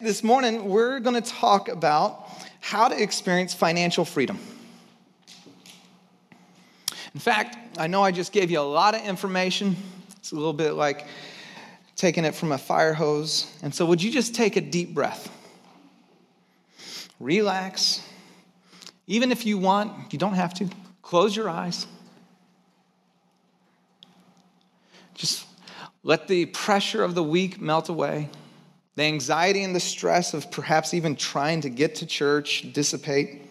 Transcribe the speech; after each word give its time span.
This 0.00 0.22
morning, 0.22 0.68
we're 0.68 1.00
going 1.00 1.20
to 1.20 1.28
talk 1.28 1.68
about 1.68 2.28
how 2.60 2.86
to 2.86 3.02
experience 3.02 3.52
financial 3.52 4.04
freedom. 4.04 4.38
In 7.14 7.18
fact, 7.18 7.58
I 7.76 7.88
know 7.88 8.04
I 8.04 8.12
just 8.12 8.30
gave 8.30 8.48
you 8.48 8.60
a 8.60 8.62
lot 8.62 8.94
of 8.94 9.02
information. 9.02 9.74
It's 10.18 10.30
a 10.30 10.36
little 10.36 10.52
bit 10.52 10.74
like 10.74 11.08
taking 11.96 12.24
it 12.24 12.36
from 12.36 12.52
a 12.52 12.58
fire 12.58 12.94
hose. 12.94 13.52
And 13.60 13.74
so, 13.74 13.86
would 13.86 14.00
you 14.00 14.12
just 14.12 14.36
take 14.36 14.54
a 14.54 14.60
deep 14.60 14.94
breath? 14.94 15.32
Relax. 17.18 18.00
Even 19.08 19.32
if 19.32 19.46
you 19.46 19.58
want, 19.58 20.12
you 20.12 20.18
don't 20.20 20.34
have 20.34 20.54
to. 20.54 20.68
Close 21.02 21.34
your 21.34 21.50
eyes. 21.50 21.88
Just 25.14 25.44
let 26.04 26.28
the 26.28 26.46
pressure 26.46 27.02
of 27.02 27.16
the 27.16 27.24
week 27.24 27.60
melt 27.60 27.88
away. 27.88 28.30
The 28.98 29.04
anxiety 29.04 29.62
and 29.62 29.76
the 29.76 29.80
stress 29.80 30.34
of 30.34 30.50
perhaps 30.50 30.92
even 30.92 31.14
trying 31.14 31.60
to 31.60 31.68
get 31.68 31.94
to 31.96 32.06
church 32.06 32.72
dissipate. 32.72 33.42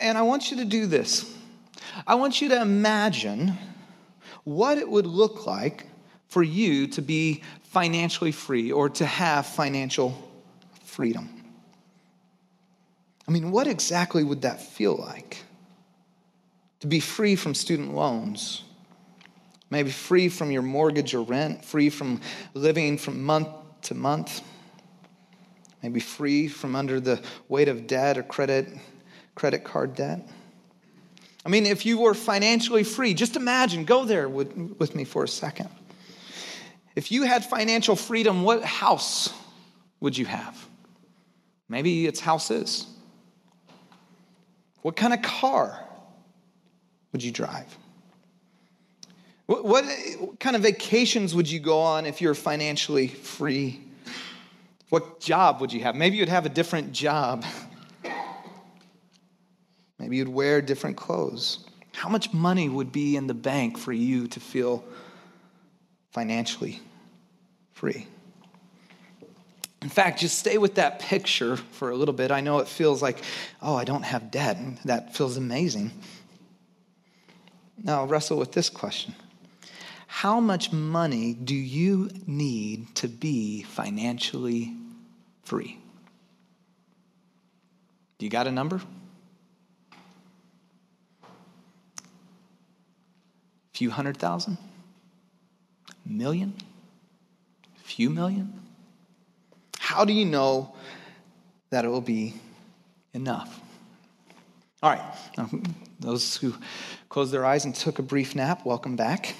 And 0.00 0.16
I 0.16 0.22
want 0.22 0.50
you 0.50 0.56
to 0.56 0.64
do 0.64 0.86
this. 0.86 1.30
I 2.06 2.14
want 2.14 2.40
you 2.40 2.48
to 2.48 2.62
imagine 2.62 3.52
what 4.44 4.78
it 4.78 4.88
would 4.88 5.04
look 5.04 5.46
like 5.46 5.88
for 6.28 6.42
you 6.42 6.86
to 6.86 7.02
be 7.02 7.42
financially 7.64 8.32
free 8.32 8.72
or 8.72 8.88
to 8.88 9.04
have 9.04 9.44
financial 9.44 10.16
freedom. 10.82 11.28
I 13.28 13.30
mean, 13.30 13.50
what 13.50 13.66
exactly 13.66 14.24
would 14.24 14.40
that 14.40 14.58
feel 14.58 14.96
like? 14.96 15.44
To 16.80 16.86
be 16.86 16.98
free 16.98 17.36
from 17.36 17.54
student 17.54 17.92
loans, 17.92 18.64
maybe 19.72 19.90
free 19.90 20.28
from 20.28 20.50
your 20.50 20.60
mortgage 20.60 21.14
or 21.14 21.22
rent, 21.22 21.64
free 21.64 21.88
from 21.88 22.20
living 22.52 22.98
from 22.98 23.22
month 23.22 23.48
to 23.80 23.94
month, 23.94 24.42
maybe 25.82 25.98
free 25.98 26.46
from 26.46 26.76
under 26.76 27.00
the 27.00 27.18
weight 27.48 27.68
of 27.68 27.86
debt 27.86 28.18
or 28.18 28.22
credit, 28.22 28.68
credit 29.34 29.64
card 29.64 29.94
debt. 29.94 30.28
I 31.46 31.48
mean, 31.48 31.64
if 31.64 31.86
you 31.86 31.98
were 31.98 32.12
financially 32.12 32.84
free, 32.84 33.14
just 33.14 33.34
imagine, 33.34 33.86
go 33.86 34.04
there 34.04 34.28
with, 34.28 34.54
with 34.78 34.94
me 34.94 35.04
for 35.04 35.24
a 35.24 35.28
second. 35.28 35.70
If 36.94 37.10
you 37.10 37.22
had 37.22 37.42
financial 37.42 37.96
freedom, 37.96 38.42
what 38.42 38.62
house 38.62 39.32
would 40.00 40.18
you 40.18 40.26
have? 40.26 40.68
Maybe 41.70 42.06
it's 42.06 42.20
houses. 42.20 42.86
What 44.82 44.96
kind 44.96 45.14
of 45.14 45.22
car 45.22 45.82
would 47.12 47.24
you 47.24 47.32
drive? 47.32 47.74
What, 49.46 49.64
what, 49.64 49.84
kind 50.38 50.56
of 50.56 50.62
vacations 50.62 51.34
would 51.34 51.50
you 51.50 51.60
go 51.60 51.80
on 51.80 52.06
if 52.06 52.20
you're 52.20 52.34
financially 52.34 53.08
free? 53.08 53.80
What 54.88 55.20
job 55.20 55.60
would 55.60 55.72
you 55.72 55.82
have? 55.82 55.94
Maybe 55.94 56.16
you'd 56.16 56.28
have 56.28 56.46
a 56.46 56.50
different 56.50 56.92
job. 56.92 57.44
Maybe 59.98 60.16
you'd 60.16 60.28
wear 60.28 60.60
different 60.60 60.96
clothes. 60.96 61.64
How 61.92 62.08
much 62.08 62.32
money 62.32 62.68
would 62.68 62.92
be 62.92 63.16
in 63.16 63.26
the 63.26 63.34
bank 63.34 63.78
for 63.78 63.92
you 63.92 64.26
to 64.28 64.40
feel 64.40 64.84
financially 66.10 66.80
free? 67.72 68.06
In 69.80 69.88
fact, 69.88 70.20
just 70.20 70.38
stay 70.38 70.58
with 70.58 70.76
that 70.76 71.00
picture 71.00 71.56
for 71.56 71.90
a 71.90 71.96
little 71.96 72.14
bit. 72.14 72.30
I 72.30 72.40
know 72.40 72.58
it 72.58 72.68
feels 72.68 73.02
like, 73.02 73.18
oh, 73.60 73.74
I 73.74 73.84
don't 73.84 74.04
have 74.04 74.30
debt. 74.30 74.56
That 74.84 75.16
feels 75.16 75.36
amazing. 75.36 75.90
Now, 77.82 78.04
wrestle 78.04 78.38
with 78.38 78.52
this 78.52 78.68
question 78.68 79.14
how 80.12 80.38
much 80.40 80.70
money 80.70 81.32
do 81.32 81.54
you 81.54 82.10
need 82.26 82.94
to 82.94 83.08
be 83.08 83.62
financially 83.62 84.76
free? 85.42 85.78
You 88.18 88.28
got 88.28 88.46
a 88.46 88.52
number? 88.52 88.82
Few 93.72 93.90
hundred 93.90 94.18
thousand? 94.18 94.58
Million? 96.04 96.54
Few 97.76 98.10
million? 98.10 98.52
How 99.78 100.04
do 100.04 100.12
you 100.12 100.26
know 100.26 100.76
that 101.70 101.86
it 101.86 101.88
will 101.88 102.02
be 102.02 102.34
enough? 103.14 103.60
All 104.82 104.90
right, 104.90 105.48
those 106.00 106.36
who 106.36 106.54
closed 107.08 107.32
their 107.32 107.46
eyes 107.46 107.64
and 107.64 107.74
took 107.74 107.98
a 107.98 108.02
brief 108.02 108.36
nap, 108.36 108.66
welcome 108.66 108.94
back. 108.94 109.34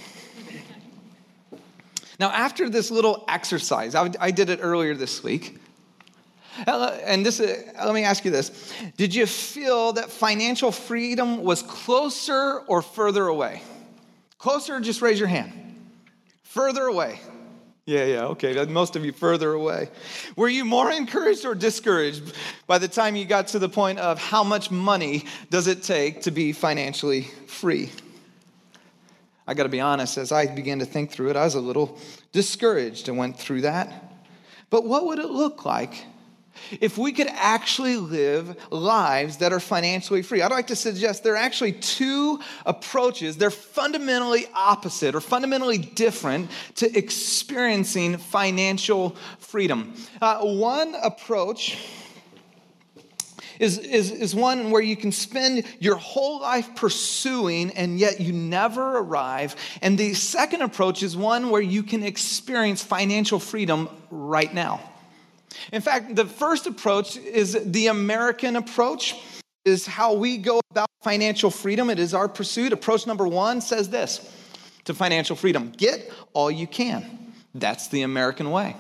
Now, 2.23 2.31
after 2.31 2.69
this 2.69 2.93
little 2.93 3.25
exercise, 3.27 3.97
I, 3.97 4.31
did 4.31 4.49
it 4.49 4.61
earlier 4.63 4.95
this 4.95 5.25
week. 5.25 5.59
Uh, 6.69 6.97
and 7.03 7.27
this, 7.27 7.41
uh, 7.41 7.73
let 7.85 7.93
me 7.95 8.05
ask 8.05 8.25
you 8.25 8.31
this 8.31 8.73
Did 8.97 9.13
you 9.13 9.27
feel 9.27 9.95
that 9.95 10.09
financial 10.09 10.71
freedom 10.71 11.43
was 11.43 11.65
closer 11.65 12.61
or 12.69 12.81
further 12.81 13.27
away? 13.27 13.61
Closer, 14.39 14.79
just 14.79 15.03
raise 15.03 15.19
your 15.19 15.27
hand. 15.27 15.53
Further 16.45 16.85
away. 16.85 17.19
Yeah, 17.87 18.05
yeah, 18.05 18.25
okay. 18.27 18.67
Most 18.67 18.95
of 18.95 19.05
you 19.05 19.11
further 19.11 19.51
away. 19.55 19.89
Were 20.37 20.49
you 20.49 20.65
more 20.65 20.93
encouraged 20.93 21.45
or 21.45 21.57
discouraged 21.57 22.37
by 22.69 22.79
the 22.79 22.87
time 22.87 23.17
you 23.17 23.25
got 23.25 23.49
to 23.49 23.59
the 23.59 23.69
point 23.69 23.99
of 23.99 24.21
how 24.21 24.45
much 24.45 24.71
money 24.71 25.25
does 25.51 25.67
it 25.67 25.83
take 25.83 26.23
to 26.23 26.31
be 26.31 26.53
financially 26.53 27.23
free? 27.49 27.91
I 29.53 29.55
got 29.55 29.65
to 29.65 29.69
be 29.69 29.83
honest, 29.83 30.17
as 30.17 30.33
I 30.33 30.47
began 30.47 30.79
to 30.79 30.87
think 30.87 31.11
through 31.11 31.29
it, 31.29 31.37
I 31.37 31.45
was 31.45 31.57
a 31.57 31.61
little 31.61 31.99
discouraged 32.33 33.11
and 33.11 33.19
went 33.19 33.39
through 33.39 33.61
that. 33.61 33.93
But 34.71 34.87
what 34.87 35.05
would 35.05 35.19
it 35.19 35.29
look 35.29 35.67
like 35.67 36.07
if 36.81 36.97
we 36.97 37.13
could 37.13 37.27
actually 37.29 37.99
live 37.99 38.57
lives 38.73 39.37
that 39.37 39.53
are 39.53 39.61
financially 39.61 40.23
free? 40.23 40.41
I'd 40.41 40.51
like 40.51 40.69
to 40.69 40.77
suggest 40.77 41.23
there 41.23 41.35
are 41.35 41.37
actually 41.37 41.73
two 41.73 42.41
approaches. 42.65 43.37
They're 43.37 43.51
fundamentally 43.51 44.47
opposite 44.55 45.15
or 45.15 45.21
fundamentally 45.21 45.77
different 45.77 46.51
to 46.77 46.91
experiencing 46.97 48.17
financial 48.17 49.11
freedom. 49.39 49.93
Uh, 50.23 50.39
one 50.47 50.95
approach 50.95 51.77
is, 53.59 53.79
is, 53.79 54.11
is 54.11 54.35
one 54.35 54.71
where 54.71 54.83
you 54.83 54.97
can 54.97 55.13
spend 55.13 55.65
your 55.79 55.97
whole 55.97 56.41
life 56.41 56.75
pursuing 56.75 57.71
and 57.73 57.99
yet 57.99 58.21
you 58.21 58.33
never 58.33 58.99
arrive. 58.99 59.57
And 59.81 59.99
the 59.99 60.15
second 60.15 60.63
approach 60.63 61.03
is 61.03 61.17
one 61.17 61.51
where 61.51 61.63
you 61.63 61.83
can 61.83 62.03
experience 62.03 62.83
financial 62.83 63.39
freedom 63.39 63.89
right 64.11 64.53
now. 64.53 64.81
In 65.73 65.83
fact, 65.83 66.17
the 66.17 66.25
first 66.25 66.67
approach 66.67 67.17
is 67.17 67.59
the 67.65 67.89
American 67.89 68.57
approach, 68.57 69.17
is 69.65 69.87
how 69.87 70.15
we 70.15 70.39
go 70.39 70.61
about 70.71 70.89
financial 71.03 71.51
freedom. 71.51 71.91
It 71.91 71.99
is 71.99 72.15
our 72.15 72.29
pursuit. 72.29 72.73
Approach 72.73 73.07
number 73.07 73.27
one 73.27 73.61
says 73.61 73.91
this 73.91 74.29
to 74.85 74.95
financial 74.95 75.37
freedom 75.37 75.73
get 75.77 76.11
all 76.33 76.51
you 76.51 76.67
can. 76.67 77.35
That's 77.55 77.89
the 77.89 78.03
American 78.03 78.51
way. 78.51 78.75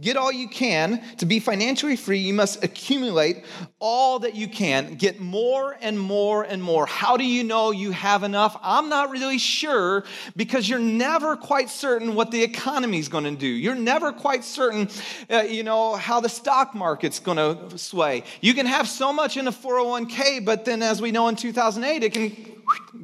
Get 0.00 0.16
all 0.16 0.32
you 0.32 0.48
can. 0.48 1.02
To 1.18 1.26
be 1.26 1.40
financially 1.40 1.96
free, 1.96 2.18
you 2.18 2.34
must 2.34 2.62
accumulate 2.64 3.44
all 3.78 4.18
that 4.20 4.34
you 4.34 4.48
can. 4.48 4.94
Get 4.94 5.20
more 5.20 5.76
and 5.80 5.98
more 5.98 6.42
and 6.42 6.62
more. 6.62 6.86
How 6.86 7.16
do 7.16 7.24
you 7.24 7.44
know 7.44 7.70
you 7.70 7.90
have 7.90 8.22
enough? 8.22 8.58
I'm 8.62 8.88
not 8.88 9.10
really 9.10 9.38
sure 9.38 10.04
because 10.36 10.68
you're 10.68 10.78
never 10.78 11.36
quite 11.36 11.70
certain 11.70 12.14
what 12.14 12.30
the 12.30 12.42
economy 12.42 12.98
is 12.98 13.08
going 13.08 13.24
to 13.24 13.36
do. 13.36 13.46
You're 13.46 13.74
never 13.74 14.12
quite 14.12 14.44
certain, 14.44 14.88
uh, 15.30 15.42
you 15.42 15.62
know, 15.62 15.96
how 15.96 16.20
the 16.20 16.28
stock 16.28 16.74
market's 16.74 17.18
going 17.20 17.38
to 17.38 17.78
sway. 17.78 18.24
You 18.40 18.54
can 18.54 18.66
have 18.66 18.88
so 18.88 19.12
much 19.12 19.36
in 19.36 19.48
a 19.48 19.52
401k, 19.52 20.44
but 20.44 20.64
then 20.64 20.82
as 20.82 21.00
we 21.00 21.12
know 21.12 21.28
in 21.28 21.36
2008, 21.36 22.02
it 22.02 22.12
can 22.12 22.53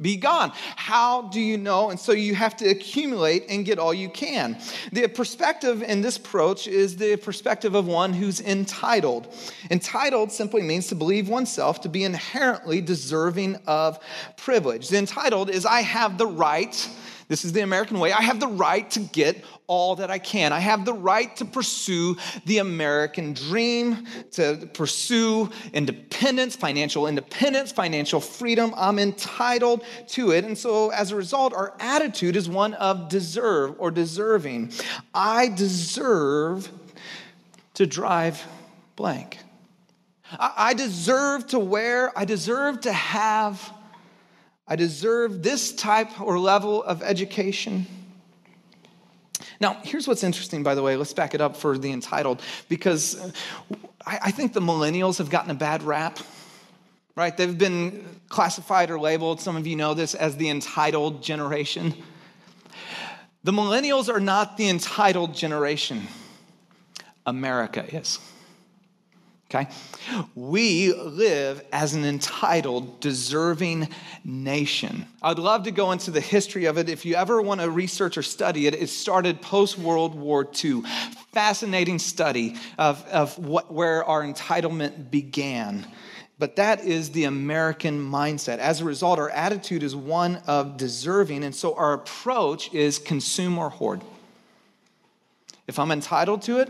be 0.01 0.17
gone. 0.17 0.51
How 0.75 1.23
do 1.23 1.39
you 1.39 1.57
know? 1.57 1.89
And 1.89 1.99
so 1.99 2.11
you 2.11 2.35
have 2.35 2.55
to 2.57 2.69
accumulate 2.69 3.45
and 3.49 3.65
get 3.65 3.79
all 3.79 3.93
you 3.93 4.09
can. 4.09 4.57
The 4.91 5.07
perspective 5.07 5.83
in 5.83 6.01
this 6.01 6.17
approach 6.17 6.67
is 6.67 6.97
the 6.97 7.17
perspective 7.17 7.75
of 7.75 7.87
one 7.87 8.13
who's 8.13 8.41
entitled. 8.41 9.33
Entitled 9.69 10.31
simply 10.31 10.61
means 10.61 10.87
to 10.87 10.95
believe 10.95 11.29
oneself 11.29 11.81
to 11.81 11.89
be 11.89 12.03
inherently 12.03 12.81
deserving 12.81 13.57
of 13.67 13.99
privilege. 14.37 14.89
The 14.89 14.97
entitled 14.97 15.49
is 15.49 15.65
I 15.65 15.81
have 15.81 16.17
the 16.17 16.27
right. 16.27 16.89
This 17.31 17.45
is 17.45 17.53
the 17.53 17.61
American 17.61 17.97
way. 17.97 18.11
I 18.11 18.23
have 18.23 18.41
the 18.41 18.47
right 18.47 18.91
to 18.91 18.99
get 18.99 19.45
all 19.65 19.95
that 19.95 20.11
I 20.11 20.19
can. 20.19 20.51
I 20.51 20.59
have 20.59 20.83
the 20.83 20.93
right 20.93 21.33
to 21.37 21.45
pursue 21.45 22.17
the 22.43 22.57
American 22.57 23.31
dream, 23.31 24.05
to 24.31 24.69
pursue 24.73 25.49
independence, 25.71 26.57
financial 26.57 27.07
independence, 27.07 27.71
financial 27.71 28.19
freedom. 28.19 28.73
I'm 28.75 28.99
entitled 28.99 29.85
to 30.09 30.31
it. 30.31 30.43
And 30.43 30.57
so 30.57 30.89
as 30.89 31.11
a 31.11 31.15
result, 31.15 31.53
our 31.53 31.73
attitude 31.79 32.35
is 32.35 32.49
one 32.49 32.73
of 32.73 33.07
deserve 33.07 33.75
or 33.79 33.91
deserving. 33.91 34.73
I 35.13 35.47
deserve 35.47 36.69
to 37.75 37.87
drive 37.87 38.45
blank. 38.97 39.37
I 40.37 40.73
deserve 40.73 41.47
to 41.47 41.59
wear, 41.59 42.11
I 42.19 42.25
deserve 42.25 42.81
to 42.81 42.91
have, 42.91 43.73
I 44.71 44.77
deserve 44.77 45.43
this 45.43 45.73
type 45.73 46.21
or 46.21 46.39
level 46.39 46.81
of 46.81 47.03
education. 47.03 47.85
Now, 49.59 49.81
here's 49.83 50.07
what's 50.07 50.23
interesting, 50.23 50.63
by 50.63 50.75
the 50.75 50.81
way. 50.81 50.95
Let's 50.95 51.11
back 51.11 51.33
it 51.33 51.41
up 51.41 51.57
for 51.57 51.77
the 51.77 51.91
entitled, 51.91 52.41
because 52.69 53.19
uh, 53.19 53.31
I, 54.05 54.19
I 54.23 54.31
think 54.31 54.53
the 54.53 54.61
millennials 54.61 55.17
have 55.17 55.29
gotten 55.29 55.51
a 55.51 55.55
bad 55.55 55.83
rap 55.83 56.19
right? 57.15 57.35
They've 57.35 57.57
been 57.57 58.05
classified 58.29 58.89
or 58.89 58.97
labeled, 58.97 59.41
some 59.41 59.57
of 59.57 59.67
you 59.67 59.75
know 59.75 59.93
this, 59.93 60.15
as 60.15 60.37
the 60.37 60.49
entitled 60.49 61.21
generation. 61.21 61.93
The 63.43 63.51
millennials 63.51 64.07
are 64.07 64.21
not 64.21 64.55
the 64.55 64.69
entitled 64.69 65.35
generation, 65.35 66.07
America 67.25 67.83
is. 67.93 68.19
Okay? 69.53 69.67
We 70.33 70.93
live 70.93 71.65
as 71.73 71.93
an 71.93 72.05
entitled, 72.05 73.01
deserving 73.01 73.89
nation. 74.23 75.05
I'd 75.21 75.39
love 75.39 75.63
to 75.63 75.71
go 75.71 75.91
into 75.91 76.09
the 76.09 76.21
history 76.21 76.65
of 76.65 76.77
it. 76.77 76.87
If 76.87 77.05
you 77.05 77.15
ever 77.15 77.41
want 77.41 77.59
to 77.59 77.69
research 77.69 78.17
or 78.17 78.23
study 78.23 78.67
it, 78.67 78.75
it 78.75 78.87
started 78.87 79.41
post 79.41 79.77
World 79.77 80.15
War 80.15 80.47
II. 80.63 80.83
Fascinating 81.33 81.99
study 81.99 82.55
of, 82.77 83.05
of 83.07 83.37
what, 83.39 83.73
where 83.73 84.05
our 84.05 84.23
entitlement 84.23 85.11
began. 85.11 85.85
But 86.39 86.55
that 86.55 86.85
is 86.85 87.11
the 87.11 87.25
American 87.25 87.99
mindset. 87.99 88.59
As 88.59 88.79
a 88.79 88.85
result, 88.85 89.19
our 89.19 89.29
attitude 89.29 89.83
is 89.83 89.95
one 89.95 90.37
of 90.47 90.77
deserving, 90.77 91.43
and 91.43 91.53
so 91.53 91.75
our 91.75 91.91
approach 91.93 92.73
is 92.73 92.99
consume 92.99 93.59
or 93.59 93.69
hoard. 93.69 94.01
If 95.67 95.77
I'm 95.77 95.91
entitled 95.91 96.41
to 96.43 96.59
it, 96.59 96.69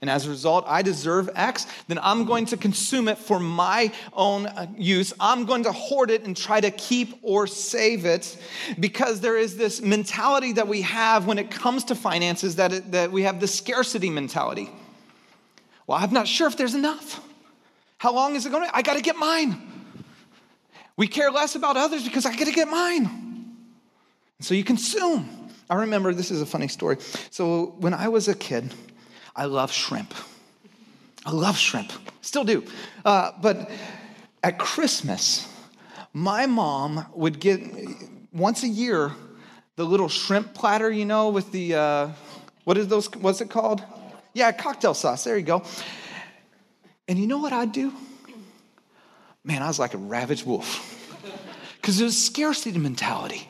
and 0.00 0.10
as 0.10 0.26
a 0.26 0.30
result 0.30 0.64
I 0.66 0.82
deserve 0.82 1.30
X, 1.34 1.66
then 1.88 1.98
I'm 2.02 2.24
going 2.24 2.46
to 2.46 2.56
consume 2.56 3.08
it 3.08 3.18
for 3.18 3.40
my 3.40 3.92
own 4.12 4.46
uh, 4.46 4.66
use. 4.76 5.12
I'm 5.18 5.46
going 5.46 5.64
to 5.64 5.72
hoard 5.72 6.10
it 6.10 6.24
and 6.24 6.36
try 6.36 6.60
to 6.60 6.70
keep 6.70 7.18
or 7.22 7.46
save 7.46 8.04
it 8.04 8.36
because 8.78 9.20
there 9.20 9.36
is 9.36 9.56
this 9.56 9.80
mentality 9.80 10.52
that 10.52 10.68
we 10.68 10.82
have 10.82 11.26
when 11.26 11.38
it 11.38 11.50
comes 11.50 11.84
to 11.84 11.94
finances 11.94 12.56
that, 12.56 12.72
it, 12.72 12.92
that 12.92 13.10
we 13.10 13.22
have 13.22 13.40
the 13.40 13.48
scarcity 13.48 14.10
mentality. 14.10 14.70
Well, 15.86 15.98
I'm 15.98 16.12
not 16.12 16.28
sure 16.28 16.48
if 16.48 16.56
there's 16.56 16.74
enough. 16.74 17.20
How 17.98 18.12
long 18.12 18.34
is 18.34 18.44
it 18.44 18.52
going 18.52 18.68
to? 18.68 18.76
I 18.76 18.82
got 18.82 18.94
to 18.94 19.02
get 19.02 19.16
mine. 19.16 19.62
We 20.96 21.06
care 21.06 21.30
less 21.30 21.54
about 21.54 21.76
others 21.76 22.04
because 22.04 22.26
I 22.26 22.34
got 22.34 22.46
to 22.46 22.52
get 22.52 22.68
mine. 22.68 23.56
so 24.40 24.54
you 24.54 24.64
consume. 24.64 25.28
I 25.68 25.74
remember 25.76 26.14
this 26.14 26.30
is 26.30 26.40
a 26.40 26.46
funny 26.46 26.68
story. 26.68 26.98
So 27.30 27.74
when 27.78 27.92
I 27.92 28.08
was 28.08 28.28
a 28.28 28.34
kid, 28.34 28.72
I 29.36 29.44
love 29.44 29.70
shrimp. 29.70 30.14
I 31.26 31.30
love 31.30 31.58
shrimp, 31.58 31.92
still 32.22 32.44
do. 32.44 32.64
Uh, 33.04 33.32
but 33.42 33.70
at 34.42 34.58
Christmas, 34.58 35.52
my 36.12 36.46
mom 36.46 37.04
would 37.14 37.40
get 37.40 37.60
once 38.32 38.62
a 38.62 38.68
year 38.68 39.12
the 39.74 39.84
little 39.84 40.08
shrimp 40.08 40.54
platter, 40.54 40.90
you 40.90 41.04
know, 41.04 41.28
with 41.28 41.52
the 41.52 41.74
uh, 41.74 42.08
what 42.64 42.78
is 42.78 42.88
those? 42.88 43.12
What's 43.14 43.40
it 43.40 43.50
called? 43.50 43.82
Yeah, 44.34 44.52
cocktail 44.52 44.94
sauce. 44.94 45.24
There 45.24 45.36
you 45.36 45.44
go. 45.44 45.62
And 47.08 47.18
you 47.18 47.26
know 47.26 47.38
what 47.38 47.52
I'd 47.52 47.72
do? 47.72 47.92
Man, 49.44 49.62
I 49.62 49.68
was 49.68 49.78
like 49.78 49.94
a 49.94 49.98
ravaged 49.98 50.46
wolf 50.46 50.92
because 51.76 52.00
was 52.00 52.20
scarcity 52.20 52.78
mentality. 52.78 53.48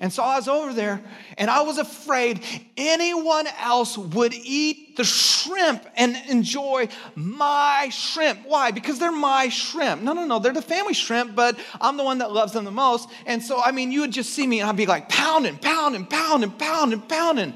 And 0.00 0.12
so 0.12 0.22
I 0.22 0.36
was 0.36 0.46
over 0.46 0.72
there 0.72 1.00
and 1.36 1.50
I 1.50 1.62
was 1.62 1.78
afraid 1.78 2.40
anyone 2.76 3.46
else 3.58 3.98
would 3.98 4.32
eat 4.32 4.96
the 4.96 5.02
shrimp 5.02 5.84
and 5.96 6.16
enjoy 6.28 6.88
my 7.16 7.88
shrimp. 7.90 8.40
Why? 8.46 8.70
Because 8.70 9.00
they're 9.00 9.10
my 9.10 9.48
shrimp. 9.48 10.02
No, 10.02 10.12
no, 10.12 10.24
no, 10.24 10.38
they're 10.38 10.52
the 10.52 10.62
family 10.62 10.94
shrimp, 10.94 11.34
but 11.34 11.58
I'm 11.80 11.96
the 11.96 12.04
one 12.04 12.18
that 12.18 12.30
loves 12.30 12.52
them 12.52 12.64
the 12.64 12.70
most. 12.70 13.08
And 13.26 13.42
so, 13.42 13.60
I 13.60 13.72
mean, 13.72 13.90
you 13.90 14.02
would 14.02 14.12
just 14.12 14.30
see 14.30 14.46
me 14.46 14.60
and 14.60 14.70
I'd 14.70 14.76
be 14.76 14.86
like 14.86 15.08
pounding, 15.08 15.58
pounding, 15.58 16.06
pounding, 16.06 16.52
pounding, 16.52 17.00
pounding. 17.00 17.54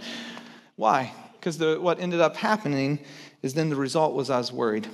Why? 0.75 1.13
Because 1.35 1.59
what 1.79 2.01
ended 2.01 2.21
up 2.21 2.37
happening 2.37 2.99
is 3.43 3.55
then 3.55 3.69
the 3.69 3.77
result 3.77 4.15
was 4.15 4.31
I 4.31 4.39
was 4.39 4.53
worried. 4.53 4.89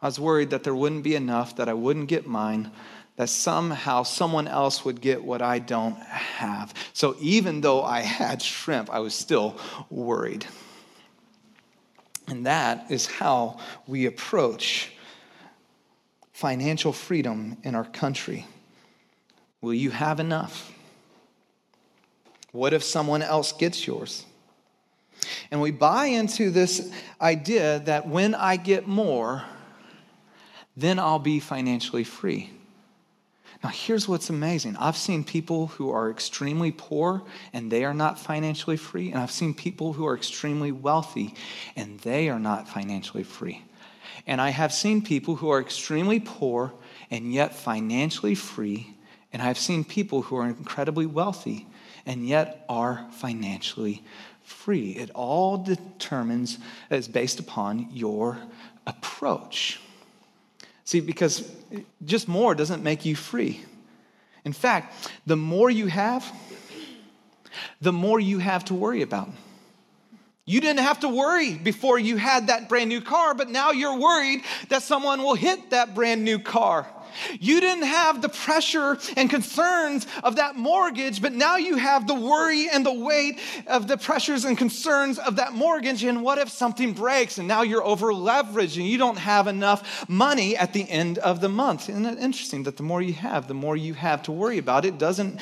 I 0.00 0.06
was 0.06 0.20
worried 0.20 0.50
that 0.50 0.64
there 0.64 0.74
wouldn't 0.74 1.02
be 1.02 1.14
enough, 1.14 1.56
that 1.56 1.68
I 1.68 1.74
wouldn't 1.74 2.08
get 2.08 2.26
mine, 2.26 2.70
that 3.18 3.28
somehow 3.28 4.04
someone 4.04 4.46
else 4.46 4.84
would 4.84 5.00
get 5.00 5.24
what 5.24 5.42
I 5.42 5.58
don't 5.58 5.98
have. 5.98 6.72
So 6.92 7.16
even 7.20 7.60
though 7.60 7.82
I 7.82 8.00
had 8.00 8.40
shrimp, 8.40 8.90
I 8.90 9.00
was 9.00 9.12
still 9.12 9.58
worried. 9.90 10.46
And 12.28 12.46
that 12.46 12.92
is 12.92 13.06
how 13.06 13.58
we 13.88 14.06
approach 14.06 14.92
financial 16.32 16.92
freedom 16.92 17.56
in 17.64 17.74
our 17.74 17.86
country. 17.86 18.46
Will 19.60 19.74
you 19.74 19.90
have 19.90 20.20
enough? 20.20 20.72
What 22.52 22.72
if 22.72 22.84
someone 22.84 23.22
else 23.22 23.50
gets 23.50 23.84
yours? 23.84 24.24
And 25.50 25.60
we 25.60 25.72
buy 25.72 26.06
into 26.06 26.50
this 26.52 26.92
idea 27.20 27.80
that 27.80 28.06
when 28.06 28.36
I 28.36 28.54
get 28.58 28.86
more, 28.86 29.42
then 30.76 31.00
I'll 31.00 31.18
be 31.18 31.40
financially 31.40 32.04
free. 32.04 32.52
Now, 33.62 33.70
here's 33.70 34.06
what's 34.06 34.30
amazing. 34.30 34.76
I've 34.76 34.96
seen 34.96 35.24
people 35.24 35.66
who 35.66 35.90
are 35.90 36.10
extremely 36.10 36.70
poor 36.70 37.22
and 37.52 37.72
they 37.72 37.84
are 37.84 37.94
not 37.94 38.18
financially 38.18 38.76
free, 38.76 39.10
and 39.10 39.20
I've 39.20 39.32
seen 39.32 39.52
people 39.52 39.94
who 39.94 40.06
are 40.06 40.14
extremely 40.14 40.70
wealthy 40.70 41.34
and 41.74 41.98
they 42.00 42.28
are 42.28 42.38
not 42.38 42.68
financially 42.68 43.24
free. 43.24 43.64
And 44.26 44.40
I 44.40 44.50
have 44.50 44.72
seen 44.72 45.02
people 45.02 45.36
who 45.36 45.50
are 45.50 45.60
extremely 45.60 46.20
poor 46.20 46.72
and 47.10 47.32
yet 47.32 47.54
financially 47.54 48.36
free, 48.36 48.94
and 49.32 49.42
I've 49.42 49.58
seen 49.58 49.84
people 49.84 50.22
who 50.22 50.36
are 50.36 50.46
incredibly 50.46 51.06
wealthy 51.06 51.66
and 52.06 52.28
yet 52.28 52.64
are 52.68 53.06
financially 53.10 54.04
free. 54.42 54.92
It 54.92 55.10
all 55.14 55.58
determines, 55.58 56.58
is 56.90 57.08
based 57.08 57.40
upon 57.40 57.88
your 57.90 58.38
approach. 58.86 59.80
See, 60.88 61.00
because 61.00 61.46
just 62.06 62.28
more 62.28 62.54
doesn't 62.54 62.82
make 62.82 63.04
you 63.04 63.14
free. 63.14 63.62
In 64.46 64.54
fact, 64.54 65.10
the 65.26 65.36
more 65.36 65.68
you 65.68 65.86
have, 65.86 66.24
the 67.82 67.92
more 67.92 68.18
you 68.18 68.38
have 68.38 68.64
to 68.64 68.74
worry 68.74 69.02
about. 69.02 69.28
You 70.46 70.62
didn't 70.62 70.82
have 70.82 71.00
to 71.00 71.08
worry 71.10 71.56
before 71.56 71.98
you 71.98 72.16
had 72.16 72.46
that 72.46 72.70
brand 72.70 72.88
new 72.88 73.02
car, 73.02 73.34
but 73.34 73.50
now 73.50 73.70
you're 73.70 73.98
worried 73.98 74.44
that 74.70 74.82
someone 74.82 75.22
will 75.22 75.34
hit 75.34 75.68
that 75.72 75.94
brand 75.94 76.24
new 76.24 76.38
car. 76.38 76.86
You 77.40 77.60
didn't 77.60 77.86
have 77.86 78.22
the 78.22 78.28
pressure 78.28 78.98
and 79.16 79.28
concerns 79.30 80.06
of 80.22 80.36
that 80.36 80.56
mortgage, 80.56 81.20
but 81.22 81.32
now 81.32 81.56
you 81.56 81.76
have 81.76 82.06
the 82.06 82.14
worry 82.14 82.68
and 82.68 82.84
the 82.84 82.92
weight 82.92 83.38
of 83.66 83.88
the 83.88 83.96
pressures 83.96 84.44
and 84.44 84.56
concerns 84.56 85.18
of 85.18 85.36
that 85.36 85.52
mortgage. 85.52 86.02
And 86.04 86.22
what 86.22 86.38
if 86.38 86.48
something 86.48 86.92
breaks 86.92 87.38
and 87.38 87.48
now 87.48 87.62
you're 87.62 87.84
over 87.84 88.12
leveraged 88.12 88.76
and 88.76 88.86
you 88.86 88.98
don't 88.98 89.18
have 89.18 89.46
enough 89.46 90.08
money 90.08 90.56
at 90.56 90.72
the 90.72 90.88
end 90.88 91.18
of 91.18 91.40
the 91.40 91.48
month? 91.48 91.88
Isn't 91.88 92.06
it 92.06 92.18
interesting 92.18 92.64
that 92.64 92.76
the 92.76 92.82
more 92.82 93.02
you 93.02 93.14
have, 93.14 93.48
the 93.48 93.54
more 93.54 93.76
you 93.76 93.94
have 93.94 94.22
to 94.24 94.32
worry 94.32 94.58
about? 94.58 94.84
It 94.84 94.98
doesn't 94.98 95.40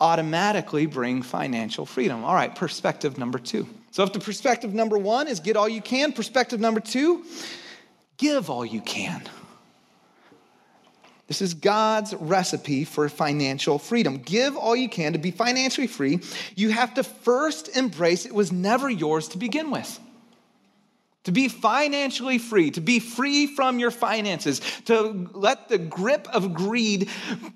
automatically 0.00 0.86
bring 0.86 1.22
financial 1.22 1.86
freedom. 1.86 2.24
All 2.24 2.34
right, 2.34 2.54
perspective 2.54 3.18
number 3.18 3.38
two. 3.38 3.66
So 3.90 4.02
if 4.02 4.12
the 4.12 4.20
perspective 4.20 4.74
number 4.74 4.98
one 4.98 5.26
is 5.26 5.40
get 5.40 5.56
all 5.56 5.68
you 5.68 5.80
can, 5.80 6.12
perspective 6.12 6.60
number 6.60 6.80
two, 6.80 7.24
give 8.18 8.50
all 8.50 8.64
you 8.64 8.80
can. 8.82 9.22
This 11.26 11.42
is 11.42 11.54
God's 11.54 12.14
recipe 12.14 12.84
for 12.84 13.08
financial 13.08 13.78
freedom. 13.78 14.18
Give 14.18 14.56
all 14.56 14.76
you 14.76 14.88
can 14.88 15.12
to 15.14 15.18
be 15.18 15.32
financially 15.32 15.88
free. 15.88 16.20
You 16.54 16.70
have 16.70 16.94
to 16.94 17.02
first 17.02 17.76
embrace 17.76 18.26
it 18.26 18.34
was 18.34 18.52
never 18.52 18.88
yours 18.88 19.28
to 19.28 19.38
begin 19.38 19.70
with. 19.70 19.98
To 21.24 21.32
be 21.32 21.48
financially 21.48 22.38
free, 22.38 22.70
to 22.70 22.80
be 22.80 23.00
free 23.00 23.48
from 23.48 23.80
your 23.80 23.90
finances, 23.90 24.60
to 24.84 25.28
let 25.32 25.68
the 25.68 25.78
grip 25.78 26.28
of 26.32 26.54
greed 26.54 27.10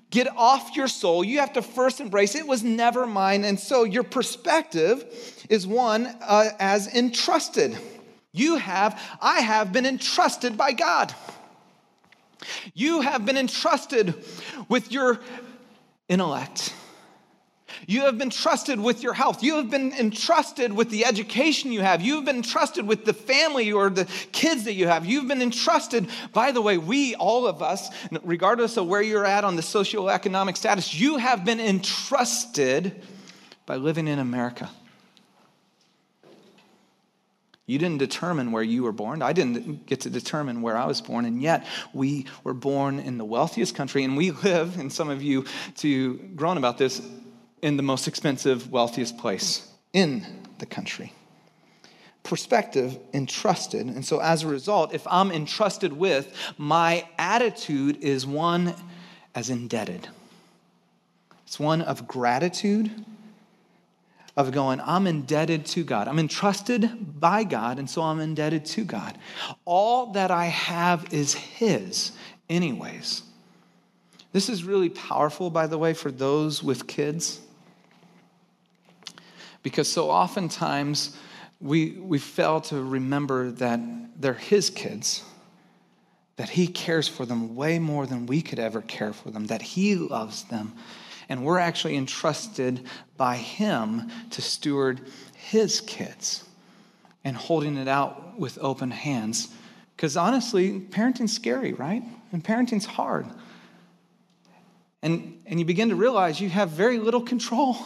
get 0.09 0.27
off 0.35 0.75
your 0.75 0.89
soul, 0.89 1.23
you 1.23 1.39
have 1.39 1.53
to 1.53 1.61
first 1.61 2.01
embrace 2.01 2.35
it 2.35 2.45
was 2.45 2.63
never 2.63 3.07
mine. 3.07 3.45
And 3.45 3.57
so 3.57 3.85
your 3.85 4.03
perspective 4.03 5.05
is 5.49 5.65
one 5.65 6.05
uh, 6.05 6.49
as 6.59 6.93
entrusted. 6.93 7.77
You 8.33 8.57
have, 8.57 9.01
I 9.21 9.39
have 9.39 9.71
been 9.71 9.85
entrusted 9.85 10.57
by 10.57 10.73
God. 10.73 11.15
You 12.73 13.01
have 13.01 13.25
been 13.25 13.37
entrusted 13.37 14.13
with 14.69 14.91
your 14.91 15.19
intellect. 16.09 16.73
You 17.87 18.01
have 18.01 18.17
been 18.17 18.29
trusted 18.29 18.79
with 18.79 19.01
your 19.01 19.13
health. 19.13 19.43
You 19.43 19.55
have 19.55 19.69
been 19.69 19.93
entrusted 19.93 20.73
with 20.73 20.89
the 20.89 21.05
education 21.05 21.71
you 21.71 21.81
have. 21.81 22.01
You 22.01 22.15
have 22.17 22.25
been 22.25 22.37
entrusted 22.37 22.85
with 22.85 23.05
the 23.05 23.13
family 23.13 23.71
or 23.71 23.89
the 23.89 24.05
kids 24.31 24.65
that 24.65 24.73
you 24.73 24.87
have. 24.87 25.05
You've 25.05 25.27
been 25.27 25.41
entrusted, 25.41 26.07
by 26.33 26.51
the 26.51 26.61
way, 26.61 26.77
we, 26.77 27.15
all 27.15 27.47
of 27.47 27.61
us, 27.61 27.89
regardless 28.23 28.77
of 28.77 28.87
where 28.87 29.01
you're 29.01 29.25
at 29.25 29.43
on 29.43 29.55
the 29.55 29.61
socioeconomic 29.61 30.57
status, 30.57 30.93
you 30.93 31.17
have 31.17 31.45
been 31.45 31.59
entrusted 31.59 33.01
by 33.65 33.77
living 33.77 34.07
in 34.07 34.19
America. 34.19 34.69
You 37.71 37.79
didn't 37.79 37.99
determine 37.99 38.51
where 38.51 38.63
you 38.63 38.83
were 38.83 38.91
born. 38.91 39.21
I 39.21 39.31
didn't 39.31 39.85
get 39.85 40.01
to 40.01 40.09
determine 40.09 40.61
where 40.61 40.75
I 40.75 40.85
was 40.87 40.99
born. 40.99 41.23
And 41.23 41.41
yet, 41.41 41.65
we 41.93 42.25
were 42.43 42.53
born 42.53 42.99
in 42.99 43.17
the 43.17 43.23
wealthiest 43.23 43.75
country, 43.75 44.03
and 44.03 44.17
we 44.17 44.31
live, 44.43 44.77
and 44.77 44.91
some 44.91 45.09
of 45.09 45.23
you 45.23 45.45
to 45.77 46.15
groan 46.35 46.57
about 46.57 46.77
this, 46.77 47.01
in 47.61 47.77
the 47.77 47.83
most 47.83 48.09
expensive, 48.09 48.69
wealthiest 48.69 49.17
place 49.17 49.71
in 49.93 50.25
the 50.57 50.65
country. 50.65 51.13
Perspective, 52.23 52.99
entrusted. 53.13 53.85
And 53.85 54.05
so, 54.05 54.19
as 54.19 54.43
a 54.43 54.47
result, 54.47 54.93
if 54.93 55.07
I'm 55.07 55.31
entrusted 55.31 55.93
with, 55.93 56.29
my 56.57 57.07
attitude 57.17 58.03
is 58.03 58.27
one 58.27 58.75
as 59.33 59.49
indebted. 59.49 60.09
It's 61.45 61.57
one 61.57 61.81
of 61.81 62.05
gratitude, 62.05 62.91
of 64.37 64.51
going, 64.51 64.79
I'm 64.81 65.07
indebted 65.07 65.65
to 65.67 65.83
God. 65.83 66.07
I'm 66.07 66.19
entrusted 66.19 67.19
by 67.19 67.43
God, 67.43 67.79
and 67.79 67.89
so 67.89 68.01
I'm 68.01 68.19
indebted 68.19 68.65
to 68.65 68.83
God. 68.83 69.17
All 69.65 70.13
that 70.13 70.31
I 70.31 70.45
have 70.45 71.13
is 71.13 71.33
His, 71.33 72.13
anyways. 72.49 73.23
This 74.31 74.47
is 74.47 74.63
really 74.63 74.89
powerful, 74.89 75.49
by 75.49 75.67
the 75.67 75.77
way, 75.77 75.93
for 75.93 76.11
those 76.11 76.63
with 76.63 76.87
kids. 76.87 77.41
Because 79.63 79.91
so 79.91 80.09
oftentimes 80.09 81.15
we, 81.59 81.91
we 81.91 82.17
fail 82.17 82.61
to 82.61 82.81
remember 82.81 83.51
that 83.51 83.79
they're 84.19 84.33
His 84.33 84.69
kids, 84.69 85.23
that 86.37 86.49
He 86.49 86.67
cares 86.67 87.09
for 87.09 87.25
them 87.25 87.55
way 87.55 87.79
more 87.79 88.05
than 88.05 88.25
we 88.25 88.41
could 88.41 88.59
ever 88.59 88.81
care 88.81 89.11
for 89.11 89.29
them, 89.29 89.47
that 89.47 89.61
He 89.61 89.95
loves 89.95 90.43
them. 90.45 90.73
And 91.31 91.45
we're 91.45 91.59
actually 91.59 91.95
entrusted 91.95 92.85
by 93.15 93.37
Him 93.37 94.11
to 94.31 94.41
steward 94.41 94.99
His 95.33 95.79
kids 95.79 96.43
and 97.23 97.37
holding 97.37 97.77
it 97.77 97.87
out 97.87 98.37
with 98.37 98.59
open 98.59 98.91
hands. 98.91 99.47
Because 99.95 100.17
honestly, 100.17 100.81
parenting's 100.81 101.31
scary, 101.31 101.71
right? 101.71 102.03
And 102.33 102.43
parenting's 102.43 102.85
hard. 102.85 103.27
And, 105.01 105.41
and 105.45 105.57
you 105.57 105.65
begin 105.65 105.87
to 105.87 105.95
realize 105.95 106.41
you 106.41 106.49
have 106.49 106.71
very 106.71 106.99
little 106.99 107.21
control. 107.21 107.77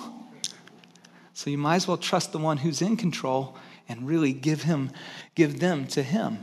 So 1.35 1.51
you 1.51 1.59
might 1.59 1.75
as 1.75 1.87
well 1.87 1.97
trust 1.97 2.31
the 2.31 2.39
one 2.39 2.57
who's 2.57 2.81
in 2.81 2.97
control 2.97 3.55
and 3.87 4.07
really 4.07 4.33
give 4.33 4.63
him, 4.63 4.89
give 5.35 5.59
them 5.59 5.85
to 5.89 6.01
him. 6.01 6.39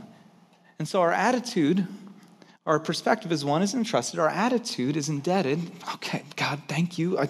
And 0.79 0.87
so 0.87 1.01
our 1.01 1.11
attitude, 1.11 1.85
our 2.65 2.79
perspective 2.79 3.31
is 3.31 3.43
one 3.43 3.61
is 3.61 3.73
entrusted, 3.73 4.19
our 4.19 4.29
attitude 4.29 4.95
is 4.95 5.09
indebted. 5.09 5.59
Okay, 5.95 6.23
God, 6.35 6.61
thank 6.67 6.97
you. 6.97 7.19
I, 7.19 7.29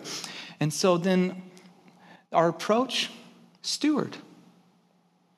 and 0.59 0.71
so 0.71 0.97
then 0.97 1.41
our 2.31 2.49
approach, 2.49 3.11
steward. 3.61 4.17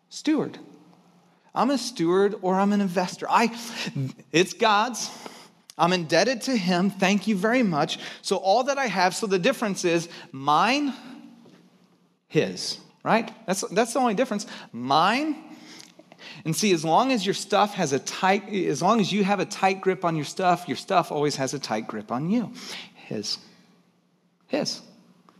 Steward. 0.09 0.57
I'm 1.53 1.69
a 1.69 1.77
steward 1.77 2.35
or 2.41 2.55
I'm 2.55 2.73
an 2.73 2.81
investor. 2.81 3.25
I 3.29 3.57
it's 4.31 4.53
God's. 4.53 5.09
I'm 5.77 5.91
indebted 5.93 6.41
to 6.43 6.55
him. 6.55 6.89
Thank 6.89 7.27
you 7.27 7.35
very 7.35 7.63
much. 7.63 7.99
So, 8.21 8.37
all 8.37 8.63
that 8.65 8.77
I 8.77 8.87
have, 8.87 9.13
so 9.13 9.27
the 9.27 9.39
difference 9.39 9.83
is 9.83 10.07
mine, 10.31 10.93
his, 12.27 12.79
right? 13.03 13.29
That's, 13.45 13.61
that's 13.71 13.93
the 13.93 13.99
only 13.99 14.13
difference. 14.13 14.47
Mine, 14.71 15.35
and 16.43 16.55
see, 16.55 16.71
as 16.73 16.83
long 16.83 17.11
as 17.11 17.25
your 17.25 17.33
stuff 17.33 17.73
has 17.75 17.93
a 17.93 17.99
tight, 17.99 18.49
as 18.49 18.81
long 18.81 18.99
as 18.99 19.11
you 19.11 19.23
have 19.23 19.39
a 19.39 19.45
tight 19.45 19.81
grip 19.81 20.05
on 20.05 20.15
your 20.15 20.25
stuff, 20.25 20.67
your 20.67 20.77
stuff 20.77 21.11
always 21.11 21.35
has 21.35 21.53
a 21.53 21.59
tight 21.59 21.87
grip 21.87 22.11
on 22.11 22.29
you. 22.29 22.51
His. 22.95 23.37
His. 24.47 24.81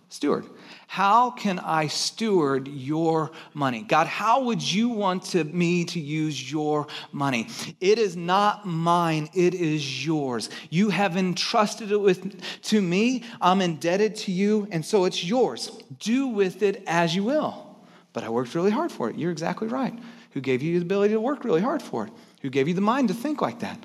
Steward. 0.09 0.45
How 0.87 1.31
can 1.31 1.59
I 1.59 1.87
steward 1.87 2.67
your 2.67 3.31
money? 3.53 3.81
God, 3.81 4.07
how 4.07 4.43
would 4.43 4.61
you 4.61 4.89
want 4.89 5.23
to, 5.31 5.43
me 5.43 5.83
to 5.85 5.99
use 5.99 6.51
your 6.51 6.87
money? 7.11 7.49
It 7.81 7.97
is 7.97 8.15
not 8.15 8.65
mine, 8.65 9.29
it 9.33 9.53
is 9.55 10.05
yours. 10.05 10.49
You 10.69 10.89
have 10.91 11.17
entrusted 11.17 11.91
it 11.91 11.99
with, 11.99 12.39
to 12.63 12.81
me. 12.81 13.23
I'm 13.41 13.61
indebted 13.61 14.15
to 14.17 14.31
you, 14.31 14.67
and 14.71 14.85
so 14.85 15.05
it's 15.05 15.23
yours. 15.23 15.71
Do 15.99 16.27
with 16.27 16.61
it 16.63 16.83
as 16.87 17.15
you 17.15 17.23
will. 17.23 17.75
But 18.13 18.23
I 18.23 18.29
worked 18.29 18.55
really 18.55 18.71
hard 18.71 18.91
for 18.91 19.09
it. 19.09 19.17
You're 19.17 19.31
exactly 19.31 19.67
right. 19.67 19.97
Who 20.35 20.41
gave 20.41 20.61
you 20.61 20.77
the 20.77 20.85
ability 20.85 21.13
to 21.13 21.19
work 21.21 21.45
really 21.45 21.61
hard 21.61 21.81
for 21.81 22.05
it? 22.05 22.13
Who 22.41 22.49
gave 22.49 22.67
you 22.67 22.73
the 22.73 22.81
mind 22.81 23.07
to 23.07 23.13
think 23.13 23.41
like 23.41 23.59
that? 23.59 23.81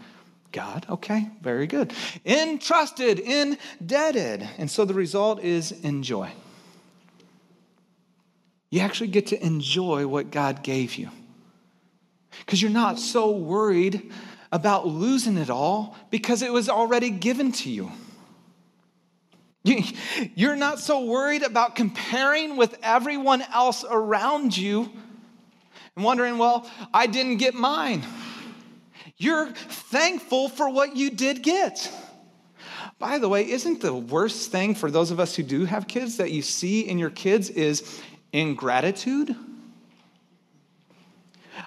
God, 0.50 0.84
okay, 0.90 1.30
very 1.40 1.68
good. 1.68 1.92
Entrusted, 2.26 3.20
indebted. 3.20 4.46
And 4.58 4.68
so 4.68 4.84
the 4.84 4.92
result 4.92 5.44
is 5.44 5.70
enjoy. 5.70 6.32
You 8.68 8.80
actually 8.80 9.06
get 9.08 9.28
to 9.28 9.46
enjoy 9.46 10.08
what 10.08 10.32
God 10.32 10.64
gave 10.64 10.96
you. 10.96 11.10
Because 12.40 12.60
you're 12.60 12.70
not 12.72 12.98
so 12.98 13.30
worried 13.30 14.10
about 14.50 14.88
losing 14.88 15.36
it 15.36 15.50
all 15.50 15.96
because 16.10 16.42
it 16.42 16.52
was 16.52 16.68
already 16.68 17.10
given 17.10 17.52
to 17.52 17.70
you. 17.70 17.92
You're 19.62 20.56
not 20.56 20.80
so 20.80 21.04
worried 21.04 21.44
about 21.44 21.76
comparing 21.76 22.56
with 22.56 22.76
everyone 22.82 23.42
else 23.52 23.84
around 23.88 24.56
you 24.56 24.90
and 25.96 26.04
wondering, 26.04 26.38
well, 26.38 26.68
I 26.92 27.06
didn't 27.06 27.36
get 27.36 27.54
mine. 27.54 28.02
You're 29.16 29.48
thankful 29.48 30.48
for 30.48 30.70
what 30.70 30.96
you 30.96 31.10
did 31.10 31.42
get. 31.42 31.92
By 32.98 33.18
the 33.18 33.28
way, 33.28 33.48
isn't 33.50 33.80
the 33.80 33.94
worst 33.94 34.50
thing 34.50 34.74
for 34.74 34.90
those 34.90 35.10
of 35.10 35.20
us 35.20 35.34
who 35.34 35.42
do 35.42 35.64
have 35.64 35.88
kids 35.88 36.18
that 36.18 36.30
you 36.30 36.42
see 36.42 36.80
in 36.80 36.98
your 36.98 37.10
kids 37.10 37.50
is 37.50 38.00
ingratitude? 38.32 39.34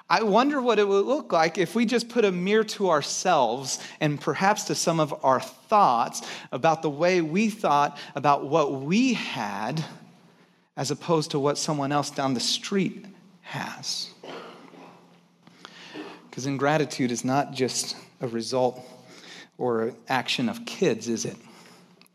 I 0.10 0.24
wonder 0.24 0.62
what 0.62 0.80
it 0.80 0.88
would 0.88 1.06
look 1.06 1.32
like 1.32 1.58
if 1.58 1.76
we 1.76 1.86
just 1.86 2.10
put 2.10 2.26
a 2.26 2.32
mirror 2.32 2.64
to 2.66 2.90
ourselves 2.90 3.80
and 4.00 4.20
perhaps 4.20 4.66
to 4.66 4.76
some 4.76 5.00
of 5.00 5.14
our 5.24 5.40
thoughts 5.40 6.22
about 6.52 6.82
the 6.82 6.90
way 6.90 7.22
we 7.22 7.50
thought 7.50 7.98
about 8.16 8.46
what 8.46 8.82
we 8.82 9.14
had 9.14 9.84
as 10.76 10.92
opposed 10.92 11.32
to 11.32 11.40
what 11.40 11.58
someone 11.58 11.92
else 11.92 12.10
down 12.10 12.34
the 12.34 12.40
street 12.40 13.06
has. 13.44 14.10
Because 16.30 16.48
ingratitude 16.48 17.12
is 17.12 17.24
not 17.24 17.54
just 17.54 17.96
a 18.20 18.28
result 18.28 18.84
or 19.58 19.84
an 19.84 19.96
action 20.10 20.50
of 20.50 20.66
kids, 20.66 21.08
is 21.08 21.26
it? 21.26 21.38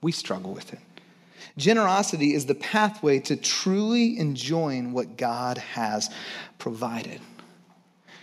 We 0.00 0.10
struggle 0.10 0.52
with 0.52 0.72
it. 0.72 0.80
Generosity 1.56 2.34
is 2.34 2.46
the 2.46 2.54
pathway 2.54 3.20
to 3.20 3.36
truly 3.36 4.18
enjoying 4.18 4.92
what 4.92 5.16
God 5.16 5.58
has 5.58 6.10
provided. 6.58 7.20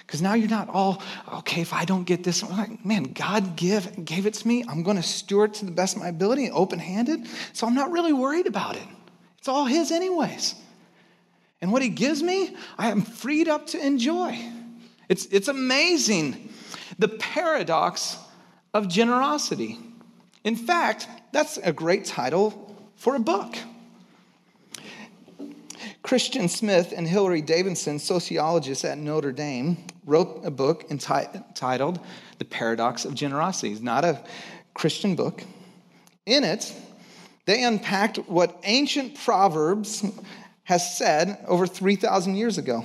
Because 0.05 0.21
now 0.21 0.35
you're 0.35 0.49
not 0.49 0.69
all, 0.69 1.01
okay, 1.33 1.61
if 1.61 1.73
I 1.73 1.83
don't 1.83 2.03
get 2.03 2.23
this, 2.23 2.43
I'm 2.43 2.51
like, 2.51 2.85
man, 2.85 3.03
God 3.03 3.55
give, 3.55 4.05
gave 4.05 4.25
it 4.25 4.35
to 4.35 4.47
me. 4.47 4.63
I'm 4.67 4.83
going 4.83 4.97
to 4.97 5.03
steward 5.03 5.53
to 5.55 5.65
the 5.65 5.71
best 5.71 5.95
of 5.95 6.01
my 6.01 6.09
ability, 6.09 6.51
open 6.51 6.79
handed. 6.79 7.27
So 7.53 7.65
I'm 7.65 7.73
not 7.73 7.91
really 7.91 8.13
worried 8.13 8.47
about 8.47 8.75
it. 8.75 8.87
It's 9.39 9.47
all 9.47 9.65
His, 9.65 9.91
anyways. 9.91 10.55
And 11.61 11.71
what 11.71 11.81
He 11.81 11.89
gives 11.89 12.21
me, 12.21 12.55
I 12.77 12.91
am 12.91 13.01
freed 13.01 13.47
up 13.47 13.67
to 13.67 13.85
enjoy. 13.85 14.37
It's, 15.09 15.25
it's 15.27 15.47
amazing 15.47 16.49
the 16.97 17.07
paradox 17.07 18.17
of 18.73 18.87
generosity. 18.87 19.79
In 20.43 20.55
fact, 20.55 21.07
that's 21.31 21.57
a 21.57 21.73
great 21.73 22.05
title 22.05 22.75
for 22.95 23.15
a 23.15 23.19
book. 23.19 23.55
Christian 26.03 26.47
Smith 26.47 26.93
and 26.95 27.07
Hilary 27.07 27.41
Davidson, 27.41 27.97
sociologists 27.97 28.85
at 28.85 28.99
Notre 28.99 29.31
Dame, 29.31 29.77
wrote 30.05 30.41
a 30.45 30.51
book 30.51 30.85
entitled 30.91 31.99
The 32.37 32.45
Paradox 32.45 33.05
of 33.05 33.15
Generosity. 33.15 33.71
It's 33.71 33.81
not 33.81 34.05
a 34.05 34.23
Christian 34.75 35.15
book. 35.15 35.43
In 36.27 36.43
it, 36.43 36.73
they 37.45 37.63
unpacked 37.63 38.17
what 38.29 38.59
ancient 38.63 39.15
Proverbs 39.15 40.03
has 40.65 40.97
said 40.97 41.43
over 41.47 41.65
3,000 41.65 42.35
years 42.35 42.57
ago. 42.57 42.83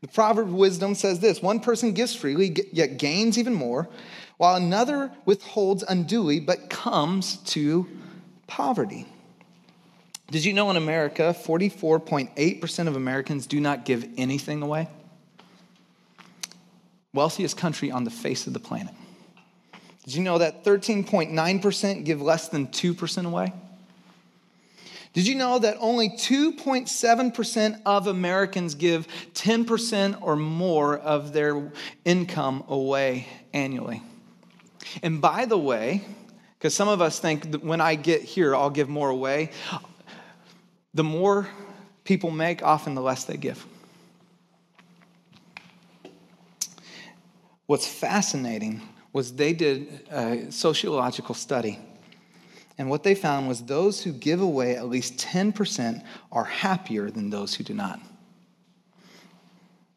The 0.00 0.08
proverb 0.08 0.50
wisdom 0.50 0.94
says 0.94 1.20
this 1.20 1.40
one 1.40 1.60
person 1.60 1.92
gives 1.92 2.14
freely, 2.14 2.54
yet 2.72 2.98
gains 2.98 3.38
even 3.38 3.54
more, 3.54 3.88
while 4.36 4.56
another 4.56 5.10
withholds 5.24 5.82
unduly, 5.82 6.40
but 6.40 6.68
comes 6.68 7.36
to 7.38 7.86
poverty. 8.46 9.06
Did 10.30 10.44
you 10.44 10.52
know 10.52 10.70
in 10.70 10.76
America, 10.76 11.34
44.8% 11.38 12.88
of 12.88 12.96
Americans 12.96 13.46
do 13.46 13.60
not 13.60 13.84
give 13.84 14.06
anything 14.16 14.62
away? 14.62 14.88
Wealthiest 17.12 17.56
country 17.56 17.90
on 17.90 18.04
the 18.04 18.10
face 18.10 18.46
of 18.46 18.52
the 18.52 18.58
planet. 18.58 18.94
Did 20.04 20.16
you 20.16 20.22
know 20.22 20.38
that 20.38 20.64
13.9% 20.64 22.04
give 22.04 22.20
less 22.20 22.48
than 22.48 22.66
2% 22.66 23.26
away? 23.26 23.52
Did 25.14 25.28
you 25.28 25.36
know 25.36 25.60
that 25.60 25.76
only 25.78 26.10
2.7% 26.10 27.80
of 27.86 28.08
Americans 28.08 28.74
give 28.74 29.06
10% 29.34 30.20
or 30.20 30.34
more 30.34 30.98
of 30.98 31.32
their 31.32 31.70
income 32.04 32.64
away 32.68 33.28
annually? 33.52 34.02
And 35.04 35.20
by 35.20 35.46
the 35.46 35.56
way, 35.56 36.02
because 36.58 36.74
some 36.74 36.88
of 36.88 37.00
us 37.00 37.20
think 37.20 37.52
that 37.52 37.62
when 37.64 37.80
I 37.80 37.94
get 37.94 38.22
here, 38.22 38.56
I'll 38.56 38.70
give 38.70 38.88
more 38.88 39.08
away 39.08 39.50
the 40.94 41.04
more 41.04 41.48
people 42.04 42.30
make, 42.30 42.62
often 42.62 42.94
the 42.94 43.02
less 43.02 43.24
they 43.24 43.36
give. 43.36 43.64
What's 47.66 47.86
fascinating 47.86 48.82
was 49.12 49.32
they 49.34 49.52
did 49.52 50.08
a 50.10 50.50
sociological 50.50 51.34
study. 51.34 51.78
And 52.76 52.90
what 52.90 53.02
they 53.04 53.14
found 53.14 53.48
was 53.48 53.62
those 53.62 54.02
who 54.02 54.12
give 54.12 54.40
away 54.40 54.76
at 54.76 54.88
least 54.88 55.16
10% 55.18 56.04
are 56.32 56.44
happier 56.44 57.10
than 57.10 57.30
those 57.30 57.54
who 57.54 57.64
do 57.64 57.74
not. 57.74 58.00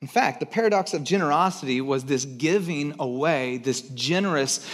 In 0.01 0.07
fact, 0.07 0.39
the 0.39 0.45
paradox 0.45 0.93
of 0.93 1.03
generosity 1.03 1.81
was 1.81 2.05
this 2.05 2.23
giving 2.25 2.93
away, 2.99 3.57
this 3.57 3.81
generous 3.81 4.67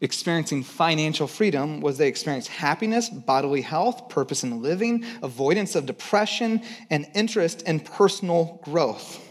experiencing 0.00 0.64
financial 0.64 1.28
freedom 1.28 1.80
was 1.80 1.98
they 1.98 2.08
experienced 2.08 2.48
happiness, 2.48 3.08
bodily 3.08 3.62
health, 3.62 4.08
purpose 4.08 4.42
in 4.42 4.60
living, 4.60 5.04
avoidance 5.22 5.76
of 5.76 5.86
depression, 5.86 6.60
and 6.90 7.06
interest 7.14 7.62
in 7.62 7.78
personal 7.80 8.60
growth. 8.64 9.23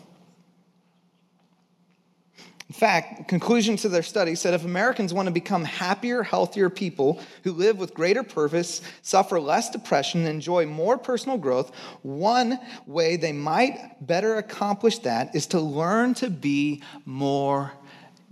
In 2.74 2.80
fact, 2.80 3.28
conclusion 3.28 3.78
to 3.78 3.88
their 3.88 4.02
study 4.02 4.34
said 4.34 4.56
if 4.56 4.66
Americans 4.66 5.14
want 5.14 5.28
to 5.28 5.32
become 5.32 5.64
happier, 5.64 6.24
healthier 6.24 6.72
people 6.72 7.20
who 7.44 7.54
live 7.54 7.78
with 7.78 7.94
greater 7.94 8.24
purpose, 8.24 8.82
suffer 9.04 9.40
less 9.40 9.70
depression, 9.70 10.26
enjoy 10.26 10.66
more 10.66 10.98
personal 10.98 11.38
growth, 11.38 11.72
one 12.02 12.60
way 12.88 13.16
they 13.16 13.32
might 13.32 13.78
better 14.02 14.38
accomplish 14.38 14.98
that 15.00 15.36
is 15.36 15.46
to 15.46 15.60
learn 15.60 16.16
to 16.16 16.32
be 16.32 16.82
more 17.06 17.72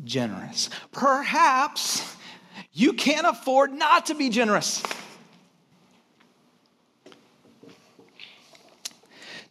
generous. 0.06 0.72
Perhaps 0.92 2.16
you 2.74 2.94
can't 2.94 3.28
afford 3.28 3.72
not 3.72 4.08
to 4.08 4.16
be 4.16 4.30
generous. 4.30 4.82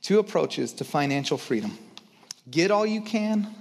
Two 0.02 0.18
approaches 0.18 0.72
to 0.72 0.84
financial 0.84 1.38
freedom 1.38 1.78
get 2.50 2.72
all 2.72 2.84
you 2.84 3.02
can 3.02 3.54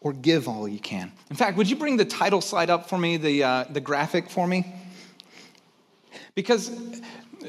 or 0.00 0.12
give 0.12 0.48
all 0.48 0.66
you 0.66 0.78
can. 0.78 1.12
In 1.28 1.36
fact, 1.36 1.56
would 1.56 1.68
you 1.68 1.76
bring 1.76 1.96
the 1.96 2.04
title 2.04 2.40
slide 2.40 2.70
up 2.70 2.88
for 2.88 2.98
me, 2.98 3.16
the, 3.16 3.44
uh, 3.44 3.64
the 3.70 3.80
graphic 3.80 4.30
for 4.30 4.46
me? 4.46 4.74
Because 6.34 6.70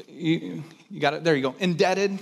you, 0.08 0.62
you 0.90 1.00
got 1.00 1.14
it, 1.14 1.24
there 1.24 1.34
you 1.34 1.42
go. 1.42 1.54
Indebted. 1.58 2.18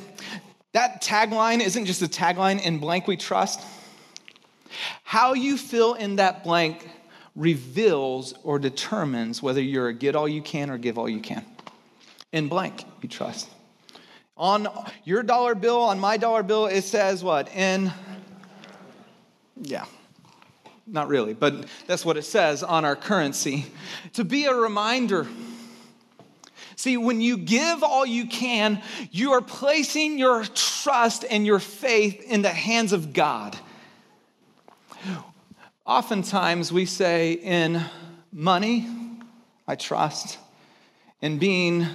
That 0.72 1.02
tagline 1.02 1.60
isn't 1.60 1.86
just 1.86 2.02
a 2.02 2.06
tagline, 2.06 2.62
in 2.62 2.78
blank 2.78 3.08
we 3.08 3.16
trust. 3.16 3.60
How 5.02 5.34
you 5.34 5.56
fill 5.56 5.94
in 5.94 6.16
that 6.16 6.44
blank 6.44 6.88
reveals 7.34 8.34
or 8.44 8.58
determines 8.58 9.42
whether 9.42 9.60
you're 9.60 9.88
a 9.88 9.94
get 9.94 10.14
all 10.14 10.28
you 10.28 10.42
can 10.42 10.70
or 10.70 10.78
give 10.78 10.98
all 10.98 11.08
you 11.08 11.20
can. 11.20 11.44
In 12.32 12.48
blank, 12.48 12.84
you 13.02 13.08
trust. 13.08 13.48
On 14.36 14.68
your 15.04 15.22
dollar 15.22 15.54
bill, 15.54 15.80
on 15.80 15.98
my 15.98 16.16
dollar 16.16 16.42
bill, 16.42 16.66
it 16.66 16.82
says 16.82 17.24
what? 17.24 17.52
In, 17.54 17.92
yeah, 19.60 19.84
not 20.90 21.08
really, 21.08 21.34
but 21.34 21.66
that's 21.86 22.04
what 22.04 22.16
it 22.16 22.24
says 22.24 22.62
on 22.62 22.84
our 22.84 22.96
currency. 22.96 23.66
To 24.14 24.24
be 24.24 24.44
a 24.46 24.54
reminder. 24.54 25.26
See, 26.76 26.96
when 26.96 27.20
you 27.20 27.36
give 27.36 27.82
all 27.82 28.06
you 28.06 28.26
can, 28.26 28.82
you 29.10 29.32
are 29.32 29.42
placing 29.42 30.18
your 30.18 30.44
trust 30.44 31.24
and 31.28 31.44
your 31.44 31.58
faith 31.58 32.22
in 32.22 32.42
the 32.42 32.48
hands 32.48 32.92
of 32.92 33.12
God. 33.12 33.56
Oftentimes 35.86 36.72
we 36.72 36.86
say, 36.86 37.32
in 37.32 37.82
money, 38.32 38.88
I 39.68 39.76
trust. 39.76 40.38
In 41.20 41.38
being 41.38 41.86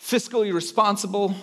fiscally 0.00 0.54
responsible, 0.54 1.34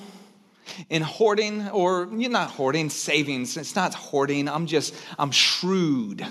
in 0.90 1.02
hoarding, 1.02 1.70
or 1.70 2.10
you're 2.16 2.32
not 2.32 2.50
hoarding, 2.50 2.90
savings. 2.90 3.58
It's 3.58 3.76
not 3.76 3.94
hoarding. 3.94 4.48
I'm 4.48 4.66
just, 4.66 4.96
I'm 5.18 5.32
shrewd. 5.32 6.26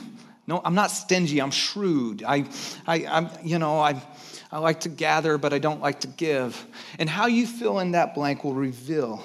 No, 0.49 0.63
I'm 0.65 0.75
not 0.75 0.91
stingy. 0.91 1.43
I'm 1.43 1.51
shrewd. 1.51 2.25
I, 2.27 2.47
I, 2.87 3.07
I'm, 3.07 3.29
you 3.45 3.59
know, 3.59 3.79
I, 3.79 4.03
I 4.51 4.59
like 4.59 4.81
to 4.81 4.89
gather, 4.89 5.37
but 5.37 5.53
I 5.53 5.59
don't 5.59 5.83
like 5.83 6.01
to 6.01 6.09
give. 6.09 6.67
And 6.99 7.09
how 7.09 7.27
you 7.27 7.47
fill 7.47 7.81
in 7.81 7.93
that 7.93 8.15
blank 8.15 8.45
will 8.45 8.55
reveal 8.55 9.23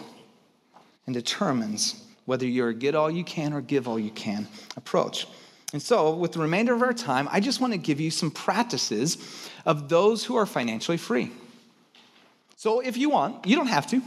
and 1.08 1.16
determines 1.16 2.04
whether 2.26 2.46
you're 2.46 2.70
a 2.70 2.74
get 2.74 2.94
all 2.94 3.10
you 3.10 3.24
can 3.24 3.54
or 3.54 3.62
give 3.62 3.88
all 3.88 3.98
you 3.98 4.12
can 4.12 4.50
approach. 4.76 5.26
And 5.72 5.82
so, 5.82 6.14
with 6.14 6.34
the 6.34 6.40
remainder 6.40 6.74
of 6.74 6.82
our 6.84 6.94
time, 6.94 7.30
I 7.32 7.40
just 7.40 7.62
want 7.62 7.72
to 7.72 7.80
give 7.80 8.02
you 8.02 8.12
some 8.12 8.30
practices 8.30 9.50
of 9.66 9.90
those 9.90 10.26
who 10.26 10.36
are 10.36 10.46
financially 10.46 10.98
free. 10.98 11.32
So, 12.58 12.82
if 12.82 12.98
you 12.98 13.10
want, 13.10 13.48
you 13.48 13.56
don't 13.56 13.68
have 13.68 13.88
to. 13.88 14.02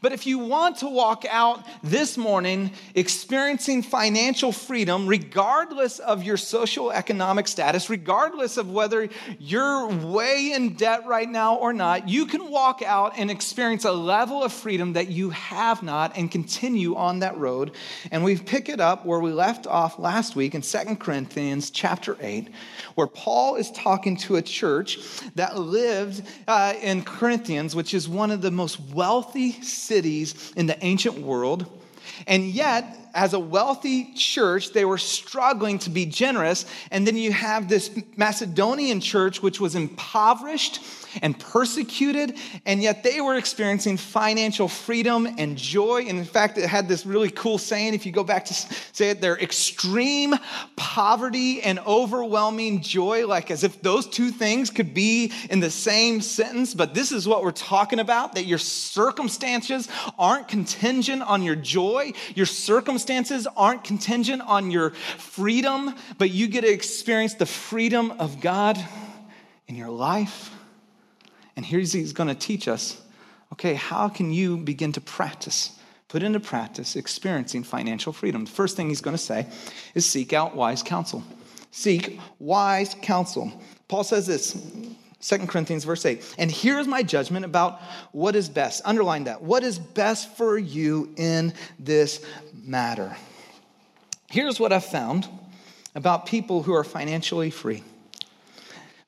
But 0.00 0.12
if 0.12 0.26
you 0.26 0.38
want 0.38 0.78
to 0.78 0.88
walk 0.88 1.24
out 1.28 1.64
this 1.82 2.16
morning 2.16 2.72
experiencing 2.94 3.82
financial 3.82 4.52
freedom, 4.52 5.06
regardless 5.06 5.98
of 5.98 6.22
your 6.22 6.36
social 6.36 6.90
economic 6.90 7.48
status, 7.48 7.90
regardless 7.90 8.56
of 8.56 8.70
whether 8.70 9.08
you're 9.38 9.88
way 9.88 10.52
in 10.54 10.74
debt 10.74 11.06
right 11.06 11.28
now 11.28 11.56
or 11.56 11.72
not, 11.72 12.08
you 12.08 12.26
can 12.26 12.50
walk 12.50 12.82
out 12.82 13.14
and 13.16 13.30
experience 13.30 13.84
a 13.84 13.92
level 13.92 14.42
of 14.42 14.52
freedom 14.52 14.94
that 14.94 15.08
you 15.08 15.30
have 15.30 15.82
not 15.82 16.16
and 16.16 16.30
continue 16.30 16.96
on 16.96 17.20
that 17.20 17.36
road. 17.36 17.72
And 18.10 18.24
we 18.24 18.36
pick 18.36 18.68
it 18.68 18.80
up 18.80 19.04
where 19.06 19.20
we 19.20 19.32
left 19.32 19.66
off 19.66 19.98
last 19.98 20.36
week 20.36 20.54
in 20.54 20.62
Second 20.62 21.00
Corinthians 21.00 21.70
chapter 21.70 22.16
8, 22.20 22.48
where 22.94 23.06
Paul 23.06 23.56
is 23.56 23.70
talking 23.70 24.16
to 24.18 24.36
a 24.36 24.42
church 24.42 24.98
that 25.34 25.58
lived 25.58 26.22
uh, 26.46 26.74
in 26.80 27.02
Corinthians, 27.02 27.74
which 27.74 27.94
is 27.94 28.08
one 28.08 28.30
of 28.30 28.42
the 28.42 28.50
most 28.50 28.80
wealthy 28.92 29.60
cities 29.72 30.52
in 30.56 30.66
the 30.66 30.82
ancient 30.84 31.18
world. 31.18 31.66
And 32.26 32.44
yet, 32.44 32.96
as 33.14 33.34
a 33.34 33.40
wealthy 33.40 34.12
church, 34.14 34.72
they 34.72 34.84
were 34.84 34.98
struggling 34.98 35.78
to 35.80 35.90
be 35.90 36.06
generous. 36.06 36.66
And 36.90 37.06
then 37.06 37.16
you 37.16 37.32
have 37.32 37.68
this 37.68 37.90
Macedonian 38.16 39.00
church, 39.00 39.42
which 39.42 39.60
was 39.60 39.74
impoverished 39.74 40.80
and 41.22 41.36
persecuted, 41.38 42.36
and 42.66 42.80
yet 42.80 43.02
they 43.02 43.20
were 43.20 43.34
experiencing 43.34 43.96
financial 43.96 44.68
freedom 44.68 45.26
and 45.38 45.56
joy. 45.56 46.04
And 46.06 46.18
in 46.18 46.24
fact, 46.24 46.56
it 46.56 46.68
had 46.68 46.86
this 46.86 47.04
really 47.04 47.30
cool 47.30 47.58
saying, 47.58 47.94
if 47.94 48.06
you 48.06 48.12
go 48.12 48.22
back 48.22 48.44
to 48.44 48.54
say 48.54 49.10
it, 49.10 49.20
their 49.20 49.36
extreme 49.36 50.36
poverty 50.76 51.62
and 51.62 51.80
overwhelming 51.80 52.80
joy, 52.80 53.26
like 53.26 53.50
as 53.50 53.64
if 53.64 53.82
those 53.82 54.06
two 54.06 54.30
things 54.30 54.70
could 54.70 54.94
be 54.94 55.32
in 55.50 55.58
the 55.58 55.70
same 55.70 56.20
sentence. 56.20 56.74
But 56.74 56.94
this 56.94 57.10
is 57.10 57.26
what 57.26 57.42
we're 57.42 57.50
talking 57.50 57.98
about 57.98 58.36
that 58.36 58.44
your 58.44 58.58
circumstances 58.58 59.88
aren't 60.16 60.46
contingent 60.46 61.22
on 61.22 61.42
your 61.42 61.56
joy, 61.56 62.12
your 62.36 62.46
circumstances 62.46 62.99
circumstances 63.00 63.46
aren't 63.56 63.82
contingent 63.82 64.42
on 64.42 64.70
your 64.70 64.90
freedom, 64.90 65.94
but 66.18 66.30
you 66.30 66.48
get 66.48 66.62
to 66.62 66.70
experience 66.70 67.34
the 67.34 67.46
freedom 67.46 68.12
of 68.12 68.40
God 68.40 68.78
in 69.68 69.74
your 69.74 69.88
life. 69.88 70.50
And 71.56 71.64
here's 71.64 71.92
he's 71.92 72.12
going 72.12 72.28
to 72.28 72.34
teach 72.34 72.68
us 72.68 73.00
okay, 73.52 73.74
how 73.74 74.08
can 74.08 74.32
you 74.32 74.56
begin 74.56 74.92
to 74.92 75.00
practice, 75.00 75.76
put 76.08 76.22
into 76.22 76.38
practice 76.38 76.94
experiencing 76.94 77.64
financial 77.64 78.12
freedom? 78.12 78.44
The 78.44 78.50
first 78.50 78.76
thing 78.76 78.88
he's 78.88 79.00
going 79.00 79.16
to 79.16 79.22
say 79.22 79.46
is 79.94 80.06
seek 80.06 80.32
out 80.32 80.54
wise 80.54 80.82
counsel. 80.82 81.24
Seek 81.72 82.20
wise 82.38 82.94
counsel. 83.02 83.52
Paul 83.88 84.04
says 84.04 84.26
this 84.26 84.54
2 85.22 85.38
Corinthians 85.46 85.84
verse 85.84 86.06
8. 86.06 86.34
And 86.38 86.50
here's 86.50 86.86
my 86.86 87.02
judgment 87.02 87.44
about 87.44 87.80
what 88.12 88.34
is 88.34 88.48
best. 88.48 88.82
Underline 88.84 89.24
that. 89.24 89.42
What 89.42 89.62
is 89.62 89.78
best 89.78 90.36
for 90.36 90.58
you 90.58 91.12
in 91.16 91.52
this 91.78 92.24
matter. 92.54 93.14
Here's 94.28 94.58
what 94.58 94.72
I've 94.72 94.84
found 94.84 95.28
about 95.94 96.26
people 96.26 96.62
who 96.62 96.72
are 96.72 96.84
financially 96.84 97.50
free. 97.50 97.82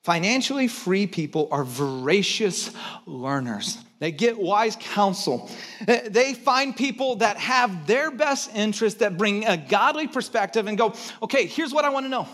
Financially 0.03 0.67
free 0.67 1.07
people 1.07 1.47
are 1.49 1.63
voracious 1.63 2.71
learners. 3.05 3.77
They 3.99 4.11
get 4.11 4.37
wise 4.37 4.75
counsel. 4.77 5.49
They 5.87 6.33
find 6.33 6.75
people 6.75 7.15
that 7.17 7.37
have 7.37 7.87
their 7.87 8.11
best 8.11 8.53
interest, 8.53 8.99
that 8.99 9.17
bring 9.17 9.45
a 9.45 9.55
godly 9.55 10.07
perspective 10.07 10.67
and 10.67 10.77
go, 10.77 10.93
okay, 11.21 11.45
here's 11.45 11.73
what 11.73 11.85
I 11.85 11.89
want 11.89 12.05
to 12.05 12.09
know. 12.09 12.27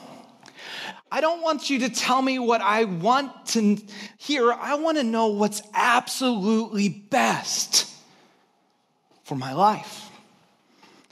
I 1.12 1.22
don't 1.22 1.42
want 1.42 1.70
you 1.70 1.80
to 1.80 1.90
tell 1.90 2.22
me 2.22 2.38
what 2.40 2.62
I 2.62 2.84
want 2.86 3.48
to 3.48 3.78
hear. 4.18 4.52
I 4.52 4.76
want 4.76 4.98
to 4.98 5.04
know 5.04 5.28
what's 5.28 5.62
absolutely 5.74 6.90
best 6.90 7.92
for 9.24 9.36
my 9.36 9.54
life. 9.54 10.10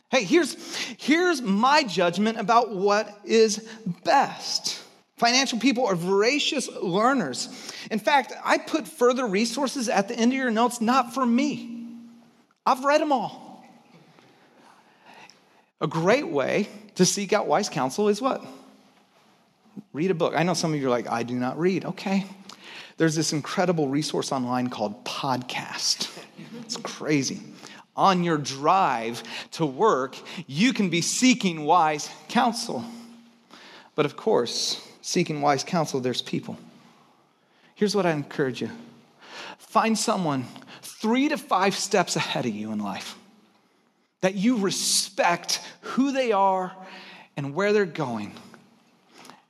Hey, 0.09 0.23
here's, 0.23 0.55
here's 0.97 1.41
my 1.41 1.83
judgment 1.83 2.39
about 2.39 2.73
what 2.73 3.19
is 3.25 3.67
best. 4.03 4.81
Financial 5.17 5.59
people 5.59 5.85
are 5.87 5.95
voracious 5.95 6.69
learners. 6.81 7.49
In 7.89 7.99
fact, 7.99 8.33
I 8.45 8.59
put 8.59 8.87
further 8.87 9.25
resources 9.25 9.89
at 9.89 10.07
the 10.07 10.15
end 10.15 10.31
of 10.31 10.37
your 10.37 10.51
notes, 10.51 10.79
not 10.79 11.13
for 11.13 11.25
me. 11.25 11.87
I've 12.65 12.83
read 12.85 13.01
them 13.01 13.11
all. 13.11 13.65
A 15.81 15.87
great 15.87 16.27
way 16.27 16.69
to 16.95 17.05
seek 17.05 17.33
out 17.33 17.47
wise 17.47 17.69
counsel 17.69 18.09
is 18.09 18.21
what? 18.21 18.45
Read 19.93 20.11
a 20.11 20.15
book. 20.15 20.33
I 20.35 20.43
know 20.43 20.53
some 20.53 20.73
of 20.73 20.79
you 20.79 20.87
are 20.87 20.89
like, 20.89 21.07
I 21.07 21.23
do 21.23 21.35
not 21.35 21.57
read. 21.59 21.85
Okay. 21.85 22.25
There's 22.97 23.15
this 23.15 23.33
incredible 23.33 23.87
resource 23.87 24.31
online 24.31 24.69
called 24.69 25.05
Podcast. 25.05 26.09
It's 26.61 26.77
crazy 26.77 27.41
on 27.97 28.23
your 28.23 28.37
drive 28.37 29.23
to 29.51 29.65
work, 29.65 30.15
you 30.45 30.71
can 30.71 30.89
be 30.89 31.01
seeking 31.01 31.65
wise 31.65 32.09
counsel. 32.29 32.85
But 33.95 34.05
of 34.05 34.15
course, 34.15 34.87
seeking 35.01 35.41
wise 35.41 35.63
counsel, 35.63 35.99
there's 35.99 36.21
people. 36.21 36.57
Here's 37.73 37.95
what 37.95 38.05
I 38.05 38.11
encourage 38.11 38.61
you 38.61 38.69
find 39.57 39.97
someone 39.97 40.45
three 40.81 41.29
to 41.29 41.37
five 41.37 41.75
steps 41.75 42.15
ahead 42.15 42.45
of 42.45 42.53
you 42.53 42.71
in 42.71 42.79
life. 42.79 43.15
that 44.21 44.35
you 44.35 44.57
respect 44.57 45.61
who 45.81 46.11
they 46.11 46.31
are 46.31 46.75
and 47.35 47.53
where 47.53 47.71
they're 47.71 47.85
going. 47.85 48.33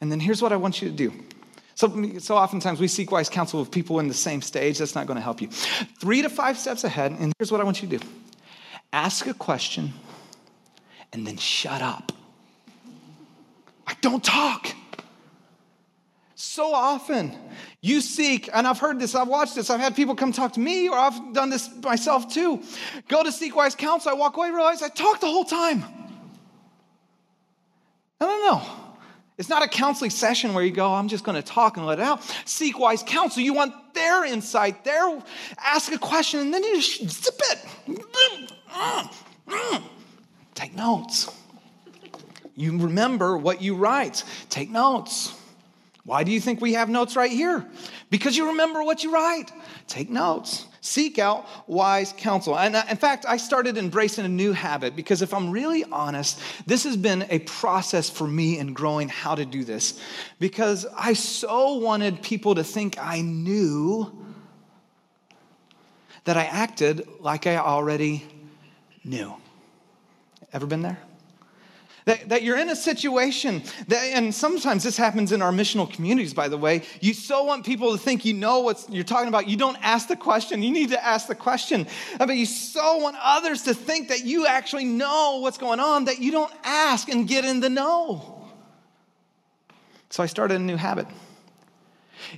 And 0.01 0.11
then 0.11 0.19
here's 0.19 0.41
what 0.41 0.51
I 0.51 0.57
want 0.57 0.81
you 0.81 0.89
to 0.89 0.95
do. 0.95 1.13
So, 1.75 2.17
so 2.19 2.35
oftentimes 2.35 2.79
we 2.79 2.87
seek 2.87 3.11
wise 3.11 3.29
counsel 3.29 3.59
with 3.59 3.71
people 3.71 3.99
in 3.99 4.07
the 4.07 4.13
same 4.13 4.41
stage. 4.41 4.79
That's 4.79 4.95
not 4.95 5.05
going 5.05 5.17
to 5.17 5.21
help 5.21 5.41
you. 5.41 5.47
Three 5.47 6.21
to 6.23 6.29
five 6.29 6.57
steps 6.57 6.83
ahead, 6.83 7.11
and 7.11 7.33
here's 7.37 7.51
what 7.51 7.61
I 7.61 7.63
want 7.63 7.81
you 7.81 7.87
to 7.89 7.97
do 7.97 8.05
ask 8.93 9.27
a 9.27 9.33
question 9.33 9.93
and 11.13 11.27
then 11.27 11.37
shut 11.37 11.81
up. 11.81 12.11
Like, 13.85 14.01
don't 14.01 14.23
talk. 14.23 14.67
So 16.35 16.73
often 16.73 17.35
you 17.81 18.01
seek, 18.01 18.49
and 18.53 18.67
I've 18.67 18.79
heard 18.79 18.99
this, 18.99 19.15
I've 19.15 19.27
watched 19.27 19.55
this, 19.55 19.69
I've 19.69 19.79
had 19.79 19.95
people 19.95 20.15
come 20.15 20.31
talk 20.31 20.53
to 20.53 20.59
me, 20.59 20.87
or 20.87 20.97
I've 20.97 21.33
done 21.33 21.49
this 21.49 21.69
myself 21.83 22.31
too. 22.33 22.61
Go 23.07 23.23
to 23.23 23.31
seek 23.31 23.55
wise 23.55 23.75
counsel, 23.75 24.11
I 24.11 24.13
walk 24.13 24.37
away, 24.37 24.49
realize 24.49 24.81
I 24.81 24.89
talked 24.89 25.21
the 25.21 25.27
whole 25.27 25.45
time. 25.45 25.83
No, 28.19 28.27
no, 28.27 28.51
no. 28.51 28.86
It's 29.37 29.49
not 29.49 29.63
a 29.63 29.67
counseling 29.67 30.09
session 30.09 30.53
where 30.53 30.63
you 30.63 30.71
go, 30.71 30.93
I'm 30.93 31.07
just 31.07 31.23
going 31.23 31.35
to 31.35 31.47
talk 31.47 31.77
and 31.77 31.85
let 31.85 31.99
it 31.99 32.03
out. 32.03 32.23
Seek 32.45 32.79
wise 32.79 33.03
counsel. 33.03 33.43
You 33.43 33.53
want 33.53 33.93
their 33.93 34.25
insight, 34.25 34.83
their 34.83 35.21
ask 35.57 35.91
a 35.91 35.99
question, 35.99 36.39
and 36.39 36.53
then 36.53 36.63
you 36.63 36.81
zip 36.81 37.39
it. 37.51 37.59
Take 40.55 40.75
notes. 40.75 41.31
You 42.55 42.79
remember 42.79 43.37
what 43.37 43.61
you 43.61 43.75
write. 43.75 44.23
Take 44.49 44.71
notes. 44.71 45.39
Why 46.03 46.23
do 46.23 46.31
you 46.31 46.41
think 46.41 46.59
we 46.59 46.73
have 46.73 46.89
notes 46.89 47.15
right 47.15 47.31
here? 47.31 47.63
Because 48.09 48.35
you 48.35 48.47
remember 48.47 48.81
what 48.81 49.03
you 49.03 49.13
write. 49.13 49.51
Take 49.87 50.09
notes. 50.09 50.65
Seek 50.87 51.19
out 51.19 51.45
wise 51.67 52.13
counsel. 52.15 52.57
And 52.57 52.75
uh, 52.75 52.83
in 52.89 52.95
fact, 52.95 53.25
I 53.27 53.35
started 53.35 53.77
embracing 53.77 54.23
a 54.23 54.29
new 54.29 54.53
habit 54.53 54.95
because 54.95 55.21
if 55.21 55.33
I'm 55.33 55.51
really 55.51 55.83
honest, 55.83 56.39
this 56.65 56.85
has 56.85 56.95
been 56.95 57.25
a 57.29 57.39
process 57.39 58.09
for 58.09 58.25
me 58.25 58.57
in 58.57 58.73
growing 58.73 59.09
how 59.09 59.35
to 59.35 59.45
do 59.45 59.65
this. 59.65 60.01
Because 60.39 60.85
I 60.97 61.11
so 61.11 61.73
wanted 61.73 62.21
people 62.21 62.55
to 62.55 62.63
think 62.63 62.97
I 62.97 63.19
knew 63.21 64.11
that 66.23 66.37
I 66.37 66.45
acted 66.45 67.05
like 67.19 67.47
I 67.47 67.57
already 67.57 68.25
knew. 69.03 69.35
Ever 70.53 70.65
been 70.65 70.83
there? 70.83 70.99
That, 72.07 72.29
that 72.29 72.41
you're 72.41 72.57
in 72.57 72.69
a 72.69 72.75
situation, 72.75 73.61
that, 73.89 74.01
and 74.01 74.33
sometimes 74.33 74.85
this 74.85 74.95
happens 74.95 75.33
in 75.33 75.41
our 75.41 75.51
missional 75.51 75.91
communities, 75.91 76.33
by 76.33 76.47
the 76.47 76.57
way. 76.57 76.83
You 77.01 77.13
so 77.13 77.43
want 77.43 77.65
people 77.65 77.91
to 77.91 77.97
think 77.97 78.23
you 78.23 78.33
know 78.33 78.61
what 78.61 78.85
you're 78.89 79.03
talking 79.03 79.27
about. 79.27 79.49
You 79.49 79.57
don't 79.57 79.75
ask 79.81 80.07
the 80.07 80.15
question. 80.15 80.63
You 80.63 80.71
need 80.71 80.91
to 80.91 81.03
ask 81.03 81.27
the 81.27 81.35
question. 81.35 81.85
Uh, 82.17 82.25
but 82.25 82.37
you 82.37 82.45
so 82.45 82.99
want 82.99 83.17
others 83.21 83.63
to 83.63 83.73
think 83.73 84.07
that 84.07 84.23
you 84.23 84.47
actually 84.47 84.85
know 84.85 85.39
what's 85.41 85.57
going 85.57 85.81
on 85.81 86.05
that 86.05 86.19
you 86.19 86.31
don't 86.31 86.53
ask 86.63 87.09
and 87.09 87.27
get 87.27 87.43
in 87.43 87.59
the 87.59 87.69
know. 87.69 88.47
So 90.09 90.23
I 90.23 90.27
started 90.27 90.61
a 90.61 90.63
new 90.63 90.77
habit. 90.77 91.07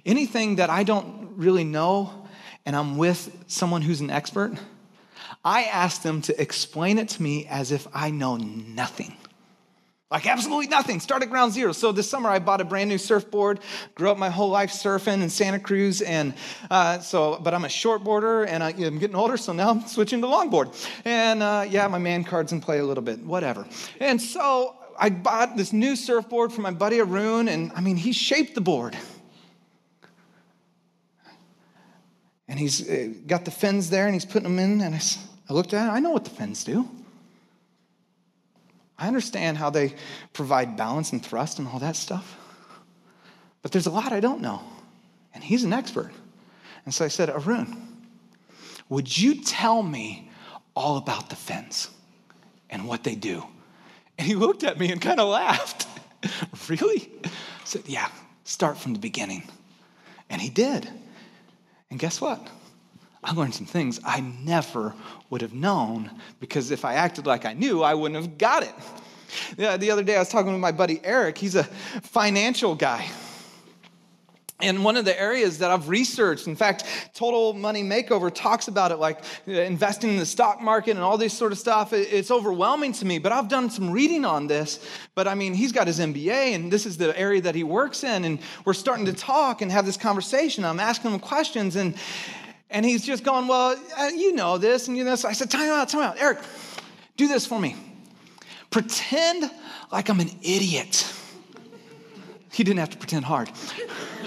Anything 0.04 0.56
that 0.56 0.72
I 0.72 0.82
don't 0.82 1.34
really 1.36 1.64
know 1.64 2.28
and 2.66 2.76
I'm 2.76 2.98
with 2.98 3.46
someone 3.46 3.84
who's 3.84 4.02
an 4.02 4.10
expert, 4.10 4.54
I 5.46 5.66
ask 5.66 6.02
them 6.02 6.24
to 6.24 6.42
explain 6.42 6.98
it 6.98 7.10
to 7.10 7.22
me 7.22 7.46
as 7.46 7.72
if 7.72 7.88
I 7.94 8.10
know 8.10 8.36
nothing. 8.36 9.16
Like 10.12 10.26
absolutely 10.26 10.68
nothing. 10.68 11.00
Start 11.00 11.22
at 11.22 11.30
ground 11.30 11.54
zero. 11.54 11.72
So 11.72 11.92
this 11.92 12.10
summer 12.10 12.30
I 12.30 12.40
bought 12.40 12.62
a 12.62 12.66
brand 12.66 12.90
new 12.90 12.98
surfboard. 12.98 13.60
Grew 13.94 14.10
up 14.10 14.18
my 14.18 14.30
whole 14.30 14.50
life 14.50 14.72
surfing 14.72 15.22
in 15.22 15.30
Santa 15.30 15.60
Cruz, 15.60 16.02
and 16.02 16.34
uh, 16.72 16.98
so. 17.00 17.40
But 17.40 17.54
I'm 17.54 17.64
a 17.64 17.68
shortboarder, 17.68 18.48
and 18.48 18.64
I, 18.64 18.72
am 18.72 18.98
getting 18.98 19.16
older, 19.16 19.38
so 19.38 19.54
now 19.54 19.70
I'm 19.70 19.82
switching 19.88 20.22
to 20.22 20.28
longboard. 20.28 20.74
And 21.06 21.44
uh, 21.44 21.66
yeah, 21.70 21.88
my 21.88 22.00
man 22.00 22.24
card's 22.24 22.52
in 22.52 22.60
play 22.60 22.80
a 22.80 22.86
little 22.86 23.04
bit. 23.04 23.20
Whatever. 23.20 23.68
And 24.00 24.20
so 24.20 24.76
I 24.98 25.12
bought 25.12 25.56
this 25.56 25.72
new 25.72 25.96
surfboard 25.96 26.54
for 26.54 26.62
my 26.62 26.72
buddy 26.72 27.00
Arun, 27.00 27.48
and 27.48 27.72
I 27.76 27.82
mean 27.82 27.96
he 27.96 28.12
shaped 28.12 28.56
the 28.56 28.62
board. 28.62 28.98
And 32.48 32.58
he's 32.58 32.82
got 33.28 33.46
the 33.46 33.52
fins 33.52 33.92
there, 33.92 34.06
and 34.06 34.16
he's 34.16 34.26
putting 34.26 34.56
them 34.56 34.58
in. 34.58 34.82
And 34.82 34.96
I, 34.96 35.02
I 35.48 35.54
looked 35.54 35.72
at 35.76 35.88
it. 35.88 35.92
I 35.92 36.00
know 36.00 36.10
what 36.10 36.24
the 36.24 36.32
fins 36.32 36.64
do. 36.64 36.90
I 39.00 39.08
understand 39.08 39.58
how 39.58 39.70
they 39.70 39.96
provide 40.34 40.76
balance 40.76 41.14
and 41.14 41.26
thrust 41.26 41.58
and 41.58 41.68
all 41.68 41.80
that 41.80 41.96
stuff. 41.96 42.38
But 43.62 43.72
there's 43.72 43.88
a 43.88 43.92
lot 43.92 44.12
I 44.12 44.20
don't 44.20 44.42
know. 44.42 44.62
And 45.34 45.44
he's 45.44 45.64
an 45.64 45.74
expert. 45.74 46.12
And 46.86 46.94
so 46.94 47.06
I 47.06 47.08
said, 47.08 47.30
Arun, 47.30 47.88
would 48.90 49.18
you 49.18 49.42
tell 49.42 49.82
me 49.82 50.30
all 50.76 50.98
about 50.98 51.30
the 51.30 51.36
fins 51.36 51.90
and 52.70 52.88
what 52.88 53.04
they 53.04 53.16
do? 53.16 53.44
And 54.18 54.28
he 54.28 54.36
looked 54.36 54.64
at 54.64 54.78
me 54.78 54.92
and 54.92 55.02
kind 55.02 55.20
of 55.20 55.30
laughed. 55.30 55.88
really? 56.70 57.10
I 57.24 57.30
said, 57.64 57.84
yeah, 57.86 58.10
start 58.44 58.78
from 58.78 58.94
the 58.94 59.00
beginning. 59.00 59.44
And 60.30 60.42
he 60.42 60.50
did. 60.50 60.90
And 61.90 62.00
guess 62.00 62.20
what? 62.20 62.46
I 63.24 63.34
learned 63.34 63.54
some 63.54 63.66
things 63.66 64.00
I 64.04 64.22
never 64.22 64.94
would 65.30 65.42
have 65.42 65.54
known 65.54 66.10
because 66.40 66.72
if 66.72 66.86
I 66.86 66.94
acted 66.94 67.26
like 67.26 67.46
I 67.46 67.54
knew, 67.54 67.84
I 67.84 67.94
wouldn't 67.94 68.22
have 68.22 68.38
got 68.38 68.64
it. 68.64 68.74
Yeah, 69.58 69.78
the 69.78 69.92
other 69.92 70.04
day 70.04 70.16
I 70.16 70.20
was 70.20 70.30
talking 70.30 70.52
with 70.52 70.62
my 70.62 70.72
buddy 70.72 71.02
Eric. 71.04 71.38
He's 71.38 71.56
a 71.56 71.64
financial 71.64 72.76
guy. 72.76 73.06
And 74.62 74.84
one 74.84 74.98
of 74.98 75.06
the 75.06 75.18
areas 75.18 75.60
that 75.60 75.72
I've 75.72 75.88
researched, 75.88 76.48
in 76.48 76.56
fact, 76.56 76.84
Total 77.14 77.54
Money 77.54 77.82
Makeover 77.82 78.34
talks 78.34 78.68
about 78.68 78.92
it 78.92 78.98
like 78.98 79.22
investing 79.46 80.10
in 80.10 80.18
the 80.18 80.26
stock 80.26 80.62
market 80.62 80.92
and 80.92 81.00
all 81.00 81.18
this 81.18 81.34
sort 81.34 81.54
of 81.54 81.58
stuff. 81.58 81.94
It's 81.94 82.30
overwhelming 82.30 82.92
to 82.94 83.06
me, 83.06 83.20
but 83.20 83.32
I've 83.32 83.48
done 83.48 83.70
some 83.70 83.90
reading 83.90 84.26
on 84.26 84.48
this. 84.48 84.86
But 85.16 85.30
I 85.30 85.36
mean, 85.36 85.54
he's 85.54 85.72
got 85.72 85.88
his 85.88 86.00
MBA, 86.00 86.56
and 86.56 86.74
this 86.74 86.86
is 86.86 86.98
the 86.98 87.18
area 87.18 87.40
that 87.42 87.56
he 87.56 87.64
works 87.64 88.04
in. 88.04 88.26
And 88.26 88.40
we're 88.66 88.74
starting 88.74 89.06
to 89.06 89.14
talk 89.14 89.62
and 89.62 89.72
have 89.72 89.86
this 89.86 89.96
conversation. 89.96 90.66
I'm 90.66 90.82
asking 90.82 91.12
him 91.12 91.20
questions, 91.22 91.78
and 91.78 91.96
and 92.70 92.86
he's 92.86 93.06
just 93.06 93.24
going, 93.24 93.48
Well, 93.48 93.78
uh, 93.98 94.08
you 94.08 94.34
know 94.34 94.58
this 94.58 94.88
and 94.88 94.98
you 94.98 95.04
know 95.04 95.12
this. 95.12 95.26
I 95.26 95.34
said, 95.34 95.50
Time 95.50 95.70
out, 95.70 95.90
time 95.90 96.02
out. 96.02 96.20
Eric, 96.20 96.40
do 97.18 97.28
this 97.28 97.46
for 97.46 97.60
me. 97.60 97.76
Pretend 98.70 99.50
like 99.92 100.10
I'm 100.10 100.20
an 100.20 100.30
idiot. 100.42 101.12
He 102.52 102.64
didn't 102.64 102.80
have 102.80 102.92
to 102.92 102.98
pretend 102.98 103.26
hard. 103.26 103.50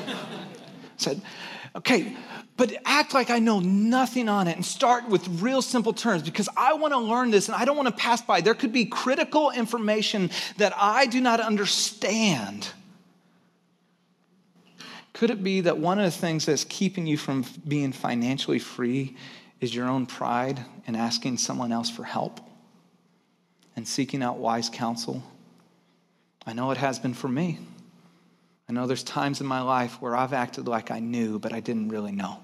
Said, 0.96 1.20
Okay, 1.74 2.16
but 2.57 2.76
act 2.85 3.14
like 3.14 3.31
I 3.31 3.38
know 3.38 3.61
nothing 3.61 4.28
on 4.28 4.46
it 4.46 4.57
and 4.57 4.64
start 4.64 5.09
with 5.09 5.26
real 5.40 5.62
simple 5.62 5.92
terms 5.92 6.22
because 6.22 6.48
I 6.57 6.74
want 6.74 6.92
to 6.92 6.98
learn 6.98 7.31
this 7.31 7.48
and 7.48 7.57
I 7.57 7.64
don't 7.64 7.76
want 7.76 7.88
to 7.88 7.94
pass 7.94 8.20
by. 8.20 8.40
There 8.40 8.55
could 8.55 8.72
be 8.72 8.85
critical 8.85 9.50
information 9.50 10.31
that 10.59 10.72
I 10.76 11.07
do 11.07 11.20
not 11.20 11.40
understand 11.40 12.68
could 15.12 15.31
it 15.31 15.42
be 15.42 15.61
that 15.62 15.79
one 15.79 15.98
of 15.98 16.05
the 16.05 16.11
things 16.11 16.46
that's 16.46 16.64
keeping 16.64 17.07
you 17.07 17.16
from 17.16 17.44
being 17.66 17.92
financially 17.92 18.59
free 18.59 19.16
is 19.61 19.75
your 19.75 19.87
own 19.88 20.07
pride 20.07 20.64
and 20.87 20.96
asking 20.96 21.38
someone 21.38 21.70
else 21.72 21.90
for 21.90 22.05
help 22.05 22.40
and 23.77 23.87
seeking 23.87 24.22
out 24.22 24.38
wise 24.38 24.70
counsel? 24.70 25.22
I 26.46 26.53
know 26.53 26.70
it 26.70 26.79
has 26.79 26.98
been 26.98 27.14
for 27.14 27.29
me. 27.29 27.59
I 28.68 28.72
know 28.72 28.87
there's 28.87 29.05
times 29.05 29.40
in 29.40 29.46
my 29.46 29.61
life 29.61 30.01
where 30.01 30.16
I've 30.16 30.33
acted 30.33 30.66
like 30.66 30.90
I 30.90 30.98
knew, 30.98 31.38
but 31.38 31.53
I 31.53 31.61
didn't 31.61 31.90
really 31.90 32.12
know. 32.12 32.40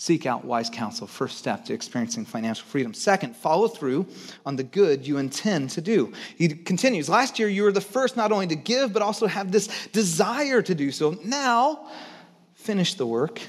Seek 0.00 0.26
out 0.26 0.44
wise 0.44 0.70
counsel, 0.70 1.08
first 1.08 1.38
step 1.38 1.64
to 1.64 1.74
experiencing 1.74 2.24
financial 2.24 2.64
freedom. 2.64 2.94
Second, 2.94 3.34
follow 3.34 3.66
through 3.66 4.06
on 4.46 4.54
the 4.54 4.62
good 4.62 5.04
you 5.04 5.18
intend 5.18 5.70
to 5.70 5.80
do. 5.80 6.12
He 6.36 6.46
continues, 6.50 7.08
last 7.08 7.40
year 7.40 7.48
you 7.48 7.64
were 7.64 7.72
the 7.72 7.80
first 7.80 8.16
not 8.16 8.30
only 8.30 8.46
to 8.46 8.54
give, 8.54 8.92
but 8.92 9.02
also 9.02 9.26
have 9.26 9.50
this 9.50 9.88
desire 9.88 10.62
to 10.62 10.72
do 10.72 10.92
so. 10.92 11.18
Now, 11.24 11.88
finish 12.54 12.94
the 12.94 13.06
work. 13.06 13.40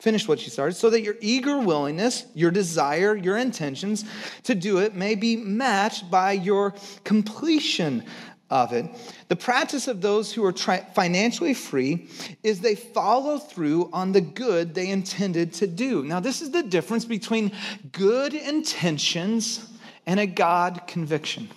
Finish 0.00 0.26
what 0.26 0.42
you 0.42 0.50
started 0.50 0.74
so 0.74 0.90
that 0.90 1.02
your 1.02 1.14
eager 1.20 1.60
willingness, 1.60 2.26
your 2.34 2.50
desire, 2.50 3.14
your 3.14 3.36
intentions 3.36 4.04
to 4.42 4.54
do 4.56 4.78
it 4.78 4.96
may 4.96 5.14
be 5.14 5.36
matched 5.36 6.10
by 6.10 6.32
your 6.32 6.74
completion 7.04 8.04
of 8.50 8.72
it. 8.72 8.86
The 9.28 9.36
practice 9.36 9.88
of 9.88 10.00
those 10.00 10.32
who 10.32 10.44
are 10.44 10.52
tri- 10.52 10.86
financially 10.94 11.54
free 11.54 12.08
is 12.42 12.60
they 12.60 12.76
follow 12.76 13.38
through 13.38 13.90
on 13.92 14.12
the 14.12 14.20
good 14.20 14.74
they 14.74 14.88
intended 14.88 15.52
to 15.54 15.66
do. 15.66 16.04
Now, 16.04 16.20
this 16.20 16.40
is 16.40 16.50
the 16.50 16.62
difference 16.62 17.04
between 17.04 17.52
good 17.92 18.34
intentions 18.34 19.68
and 20.06 20.20
a 20.20 20.26
God 20.26 20.82
conviction. 20.86 21.48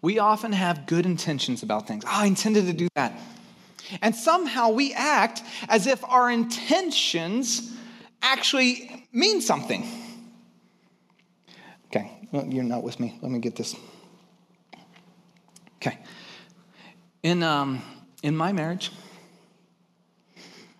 We 0.00 0.18
often 0.18 0.52
have 0.52 0.86
good 0.86 1.06
intentions 1.06 1.62
about 1.62 1.86
things. 1.86 2.04
Oh, 2.04 2.10
I 2.10 2.26
intended 2.26 2.66
to 2.66 2.72
do 2.72 2.88
that. 2.96 3.16
And 4.00 4.16
somehow 4.16 4.70
we 4.70 4.92
act 4.94 5.42
as 5.68 5.86
if 5.86 6.02
our 6.04 6.30
intentions 6.30 7.72
actually 8.20 9.06
mean 9.12 9.40
something. 9.40 9.86
Okay, 11.86 12.10
well, 12.32 12.46
you're 12.46 12.64
not 12.64 12.82
with 12.82 12.98
me. 12.98 13.18
Let 13.22 13.30
me 13.30 13.38
get 13.38 13.54
this 13.54 13.76
Okay. 15.82 15.98
In, 17.24 17.42
um, 17.42 17.82
in 18.22 18.36
my 18.36 18.52
marriage, 18.52 18.92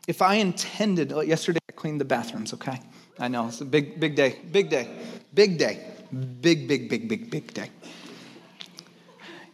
if 0.07 0.23
I 0.23 0.35
intended, 0.35 1.11
yesterday 1.11 1.59
I 1.69 1.73
cleaned 1.73 2.01
the 2.01 2.05
bathrooms, 2.05 2.55
okay? 2.55 2.81
I 3.19 3.27
know, 3.27 3.49
it's 3.49 3.61
a 3.61 3.65
big, 3.65 3.99
big 3.99 4.15
day, 4.15 4.39
big 4.53 4.71
day, 4.71 4.89
big 5.35 5.59
day. 5.59 5.89
Big, 6.13 6.69
big, 6.69 6.91
big, 6.91 7.09
big, 7.09 7.31
big 7.31 7.55
day. 7.55 7.71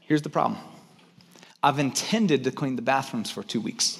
Here's 0.00 0.22
the 0.22 0.28
problem 0.28 0.60
I've 1.62 1.78
intended 1.78 2.44
to 2.44 2.50
clean 2.50 2.76
the 2.76 2.82
bathrooms 2.82 3.30
for 3.30 3.42
two 3.42 3.60
weeks. 3.60 3.98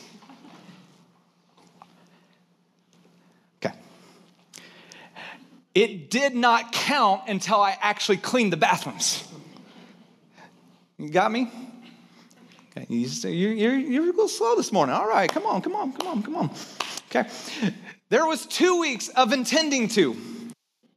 Okay. 3.65 3.77
It 5.75 6.11
did 6.11 6.35
not 6.35 6.73
count 6.73 7.23
until 7.29 7.61
I 7.61 7.77
actually 7.81 8.17
cleaned 8.17 8.53
the 8.53 8.57
bathrooms. 8.57 9.28
You 10.99 11.11
got 11.11 11.31
me? 11.31 11.49
Okay, 12.77 12.87
you're, 12.89 13.53
you're, 13.53 13.79
you're 13.79 14.03
a 14.03 14.07
little 14.07 14.29
slow 14.29 14.57
this 14.57 14.73
morning. 14.73 14.97
All 14.97 15.09
right, 15.09 15.31
come 15.31 15.47
on, 15.47 15.63
come 15.63 15.77
on, 15.77 15.93
come 15.93 16.09
on, 16.09 16.23
come 16.25 16.35
on. 16.35 16.51
Okay. 17.09 17.29
There 18.09 18.27
was 18.27 18.47
two 18.47 18.81
weeks 18.81 19.09
of 19.11 19.33
intending 19.33 19.87
to. 19.89 20.17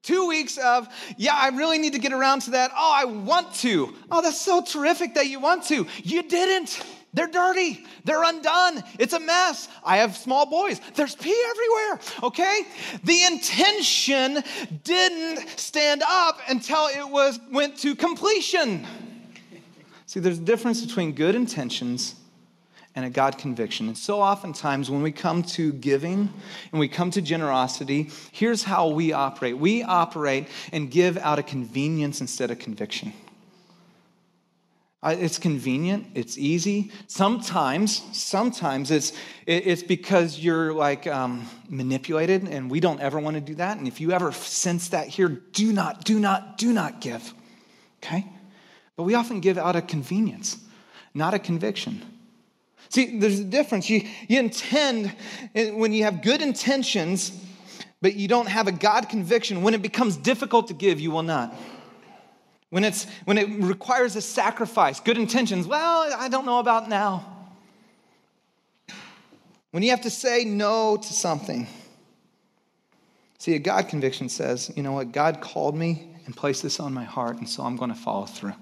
Two 0.02 0.28
weeks 0.28 0.58
of, 0.58 0.88
yeah, 1.18 1.36
I 1.36 1.50
really 1.50 1.78
need 1.78 1.94
to 1.94 2.00
get 2.00 2.14
around 2.14 2.42
to 2.44 2.52
that. 2.52 2.72
Oh, 2.76 2.92
I 2.96 3.06
want 3.06 3.54
to. 3.56 3.94
Oh, 4.10 4.24
that's 4.24 4.42
so 4.42 4.64
terrific 4.64 5.14
that 5.14 5.28
you 5.28 5.40
want 5.40 5.66
to. 5.66 5.86
You 6.04 6.24
didn't. 6.24 6.82
They're 7.14 7.28
dirty. 7.28 7.86
They're 8.04 8.24
undone. 8.24 8.84
It's 8.98 9.14
a 9.14 9.20
mess. 9.20 9.68
I 9.84 9.98
have 9.98 10.18
small 10.18 10.48
boys. 10.48 10.82
There's 10.96 11.14
pee 11.14 11.46
everywhere. 11.52 12.00
Okay? 12.24 12.62
The 13.04 13.24
intention 13.26 14.44
didn't 14.84 15.48
stand 15.60 16.02
up 16.08 16.40
until 16.50 16.88
it 16.88 17.08
was 17.08 17.40
went 17.52 17.78
to 17.80 17.96
completion. 17.96 18.88
See, 20.12 20.20
there's 20.20 20.40
a 20.40 20.42
difference 20.42 20.86
between 20.86 21.14
good 21.14 21.36
intentions 21.36 22.16
and 22.96 23.06
a 23.06 23.10
God 23.10 23.38
conviction. 23.38 23.88
And 23.88 23.98
so 23.98 24.20
oftentimes 24.22 24.92
when 24.92 25.02
we 25.02 25.14
come 25.14 25.42
to 25.44 25.72
giving 25.72 26.34
and 26.74 26.80
we 26.82 26.90
come 26.90 27.12
to 27.12 27.22
generosity, 27.22 28.10
here's 28.34 28.62
how 28.62 28.90
we 28.90 29.14
operate 29.14 29.58
we 29.58 29.84
operate 29.84 30.50
and 30.74 30.92
give 30.92 31.18
out 31.18 31.40
of 31.40 31.46
convenience 31.46 32.20
instead 32.20 32.52
of 32.52 32.60
conviction. 32.60 33.14
It's 35.02 35.38
convenient, 35.38 36.08
it's 36.14 36.38
easy. 36.38 36.92
Sometimes, 37.08 38.04
sometimes 38.12 38.92
it's, 38.92 39.14
it's 39.48 39.82
because 39.82 40.38
you're 40.38 40.74
like 40.74 41.08
um, 41.08 41.48
manipulated, 41.70 42.50
and 42.50 42.70
we 42.70 42.82
don't 42.82 43.00
ever 43.00 43.18
want 43.18 43.36
to 43.36 43.42
do 43.42 43.56
that. 43.56 43.78
And 43.78 43.88
if 43.88 44.02
you 44.02 44.12
ever 44.12 44.34
sense 44.34 44.90
that 44.90 45.08
here, 45.08 45.30
do 45.30 45.72
not, 45.72 46.04
do 46.04 46.20
not, 46.20 46.58
do 46.58 46.74
not 46.74 47.00
give. 47.00 47.34
Okay? 48.04 48.26
But 49.02 49.06
we 49.06 49.16
often 49.16 49.40
give 49.40 49.58
out 49.58 49.76
of 49.76 49.88
convenience, 49.88 50.60
not 51.16 51.34
a 51.34 51.40
conviction. 51.40 52.06
See, 52.90 53.18
there's 53.18 53.40
a 53.40 53.44
difference. 53.44 53.90
You, 53.90 54.08
you 54.28 54.40
intend, 54.40 55.12
eh, 55.56 55.72
when 55.72 55.92
you 55.92 56.04
have 56.04 56.22
good 56.22 56.40
intentions, 56.40 57.32
but 58.00 58.14
you 58.14 58.28
don't 58.28 58.48
have 58.48 58.68
a 58.68 58.72
God 58.72 59.10
conviction, 59.10 59.64
when 59.64 59.74
it 59.74 59.82
becomes 59.82 60.18
difficult 60.18 60.68
to 60.68 60.76
give, 60.76 61.00
you 61.00 61.10
will 61.10 61.24
not. 61.24 61.52
When, 62.70 62.84
it's, 62.84 63.08
when 63.26 63.40
it 63.40 63.50
requires 63.50 64.16
a 64.16 64.22
sacrifice, 64.22 65.00
good 65.00 65.18
intentions, 65.18 65.66
well, 65.66 66.14
I 66.16 66.30
don't 66.30 66.46
know 66.46 66.60
about 66.60 66.88
now. 66.88 67.26
When 69.72 69.82
you 69.82 69.90
have 69.90 70.02
to 70.02 70.12
say 70.12 70.46
no 70.46 70.96
to 70.96 71.12
something. 71.12 71.66
See, 73.40 73.56
a 73.56 73.60
God 73.60 73.88
conviction 73.88 74.30
says, 74.30 74.72
you 74.76 74.84
know 74.84 74.92
what, 74.92 75.12
God 75.12 75.42
called 75.42 75.76
me 75.76 76.08
and 76.28 76.38
placed 76.38 76.62
this 76.62 76.80
on 76.80 76.94
my 76.94 77.04
heart, 77.04 77.38
and 77.38 77.50
so 77.50 77.64
I'm 77.64 77.78
going 77.78 77.90
to 77.90 78.00
follow 78.00 78.28
through. 78.28 78.54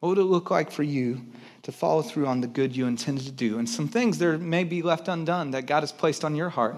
What 0.00 0.10
would 0.10 0.18
it 0.18 0.24
look 0.24 0.50
like 0.50 0.70
for 0.70 0.82
you 0.82 1.20
to 1.62 1.72
follow 1.72 2.02
through 2.02 2.26
on 2.26 2.40
the 2.40 2.46
good 2.46 2.76
you 2.76 2.86
intended 2.86 3.24
to 3.26 3.32
do? 3.32 3.58
And 3.58 3.68
some 3.68 3.88
things 3.88 4.18
there 4.18 4.38
may 4.38 4.64
be 4.64 4.82
left 4.82 5.08
undone 5.08 5.50
that 5.52 5.66
God 5.66 5.80
has 5.80 5.92
placed 5.92 6.24
on 6.24 6.36
your 6.36 6.50
heart. 6.50 6.76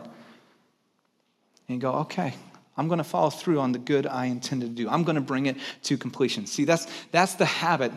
And 1.68 1.80
go, 1.80 1.92
okay, 1.96 2.34
I'm 2.76 2.88
going 2.88 2.98
to 2.98 3.04
follow 3.04 3.30
through 3.30 3.60
on 3.60 3.72
the 3.72 3.78
good 3.78 4.06
I 4.06 4.26
intended 4.26 4.74
to 4.76 4.82
do. 4.82 4.88
I'm 4.88 5.04
going 5.04 5.16
to 5.16 5.20
bring 5.20 5.46
it 5.46 5.56
to 5.84 5.96
completion. 5.96 6.46
See, 6.46 6.64
that's, 6.64 6.86
that's 7.12 7.34
the 7.34 7.44
habit 7.44 7.92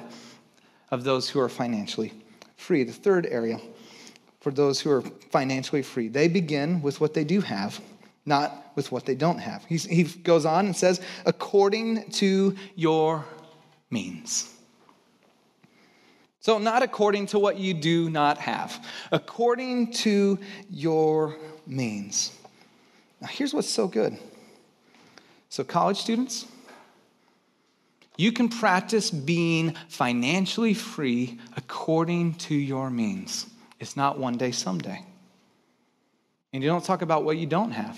of 0.91 1.03
those 1.03 1.29
who 1.29 1.39
are 1.39 1.49
financially 1.49 2.13
free. 2.57 2.83
The 2.83 2.93
third 2.93 3.25
area 3.25 3.59
for 4.41 4.51
those 4.51 4.81
who 4.81 4.91
are 4.91 5.01
financially 5.31 5.81
free, 5.81 6.09
they 6.09 6.27
begin 6.27 6.81
with 6.81 6.99
what 6.99 7.13
they 7.13 7.23
do 7.23 7.39
have, 7.39 7.79
not 8.25 8.73
with 8.75 8.91
what 8.91 9.05
they 9.05 9.15
don't 9.15 9.39
have. 9.39 9.63
He's, 9.65 9.85
he 9.85 10.03
goes 10.03 10.45
on 10.45 10.65
and 10.65 10.75
says, 10.75 10.99
according 11.25 12.11
to 12.11 12.55
your 12.75 13.25
means. 13.89 14.52
So, 16.43 16.57
not 16.57 16.83
according 16.83 17.27
to 17.27 17.39
what 17.39 17.57
you 17.57 17.73
do 17.73 18.09
not 18.09 18.37
have, 18.37 18.85
according 19.13 19.93
to 19.93 20.37
your 20.69 21.37
means. 21.65 22.37
Now, 23.21 23.29
here's 23.29 23.53
what's 23.53 23.69
so 23.69 23.87
good. 23.87 24.17
So, 25.47 25.63
college 25.63 25.95
students, 25.95 26.45
you 28.17 28.33
can 28.33 28.49
practice 28.49 29.09
being 29.09 29.77
financially 29.87 30.73
free 30.73 31.39
according 31.55 32.33
to 32.33 32.55
your 32.55 32.89
means. 32.89 33.47
It's 33.79 33.95
not 33.95 34.19
one 34.19 34.35
day, 34.35 34.51
someday. 34.51 35.01
And 36.51 36.61
you 36.61 36.67
don't 36.67 36.83
talk 36.83 37.01
about 37.01 37.23
what 37.23 37.37
you 37.37 37.47
don't 37.47 37.71
have. 37.71 37.97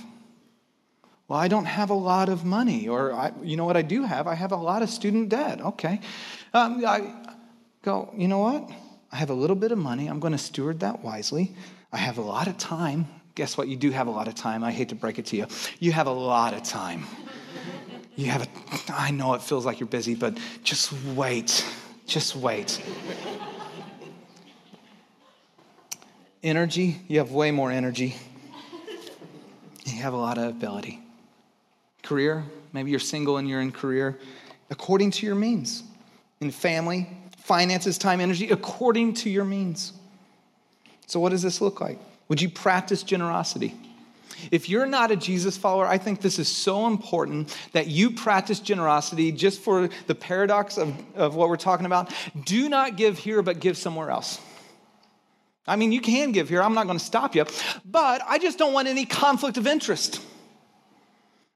Well, 1.27 1.39
I 1.39 1.47
don't 1.47 1.65
have 1.65 1.89
a 1.89 1.95
lot 1.95 2.29
of 2.29 2.45
money, 2.45 2.87
or 2.87 3.11
I, 3.11 3.31
you 3.41 3.57
know 3.57 3.65
what 3.65 3.75
I 3.75 3.81
do 3.81 4.03
have? 4.03 4.27
I 4.27 4.35
have 4.35 4.51
a 4.51 4.55
lot 4.55 4.83
of 4.83 4.91
student 4.91 5.29
debt. 5.29 5.59
Okay. 5.61 5.99
Um, 6.53 6.85
I, 6.85 7.11
go, 7.85 8.11
you 8.17 8.27
know 8.27 8.39
what? 8.39 8.69
I 9.11 9.17
have 9.17 9.29
a 9.29 9.33
little 9.33 9.55
bit 9.55 9.71
of 9.71 9.77
money. 9.77 10.07
I'm 10.07 10.19
going 10.19 10.33
to 10.33 10.39
steward 10.39 10.79
that 10.81 11.03
wisely. 11.03 11.55
I 11.93 11.97
have 11.97 12.17
a 12.17 12.21
lot 12.21 12.47
of 12.47 12.57
time. 12.57 13.07
Guess 13.35 13.57
what? 13.57 13.67
You 13.67 13.77
do 13.77 13.91
have 13.91 14.07
a 14.07 14.11
lot 14.11 14.27
of 14.27 14.35
time. 14.35 14.63
I 14.63 14.71
hate 14.71 14.89
to 14.89 14.95
break 14.95 15.19
it 15.19 15.27
to 15.27 15.37
you. 15.37 15.47
You 15.79 15.91
have 15.91 16.07
a 16.07 16.11
lot 16.11 16.53
of 16.53 16.63
time. 16.63 17.05
You 18.15 18.31
have 18.31 18.43
a, 18.43 18.47
I 18.89 19.11
know 19.11 19.33
it 19.35 19.41
feels 19.41 19.65
like 19.65 19.79
you're 19.79 19.87
busy, 19.87 20.15
but 20.15 20.37
just 20.63 20.91
wait. 21.15 21.65
Just 22.07 22.35
wait. 22.35 22.81
energy, 26.45 27.01
you 27.07 27.17
have 27.17 27.31
way 27.31 27.51
more 27.51 27.71
energy. 27.71 28.15
You 29.85 30.01
have 30.01 30.13
a 30.13 30.17
lot 30.17 30.37
of 30.37 30.45
ability. 30.45 31.01
Career, 32.03 32.43
maybe 32.71 32.91
you're 32.91 32.99
single 32.99 33.37
and 33.37 33.49
you're 33.49 33.61
in 33.61 33.71
career, 33.71 34.19
according 34.69 35.11
to 35.11 35.25
your 35.25 35.35
means. 35.35 35.83
In 36.41 36.51
family, 36.51 37.09
finances, 37.45 37.99
time, 37.99 38.19
energy, 38.19 38.49
according 38.49 39.13
to 39.13 39.29
your 39.29 39.45
means. 39.45 39.93
So, 41.05 41.19
what 41.19 41.29
does 41.29 41.43
this 41.43 41.61
look 41.61 41.79
like? 41.79 41.99
Would 42.27 42.41
you 42.41 42.49
practice 42.49 43.03
generosity? 43.03 43.75
If 44.51 44.67
you're 44.67 44.87
not 44.87 45.11
a 45.11 45.15
Jesus 45.15 45.55
follower, 45.55 45.85
I 45.85 45.99
think 45.99 46.21
this 46.21 46.39
is 46.39 46.47
so 46.47 46.87
important 46.87 47.55
that 47.73 47.85
you 47.85 48.11
practice 48.11 48.59
generosity 48.59 49.31
just 49.31 49.61
for 49.61 49.89
the 50.07 50.15
paradox 50.15 50.77
of, 50.77 50.93
of 51.15 51.35
what 51.35 51.49
we're 51.49 51.55
talking 51.55 51.85
about. 51.85 52.11
Do 52.45 52.67
not 52.67 52.97
give 52.97 53.19
here, 53.19 53.43
but 53.43 53.59
give 53.59 53.77
somewhere 53.77 54.09
else. 54.09 54.41
I 55.67 55.75
mean, 55.75 55.91
you 55.91 56.01
can 56.01 56.31
give 56.31 56.49
here, 56.49 56.63
I'm 56.63 56.73
not 56.73 56.87
going 56.87 56.97
to 56.97 57.05
stop 57.05 57.35
you, 57.35 57.45
but 57.85 58.21
I 58.27 58.39
just 58.39 58.57
don't 58.57 58.73
want 58.73 58.87
any 58.87 59.05
conflict 59.05 59.57
of 59.57 59.67
interest. 59.67 60.19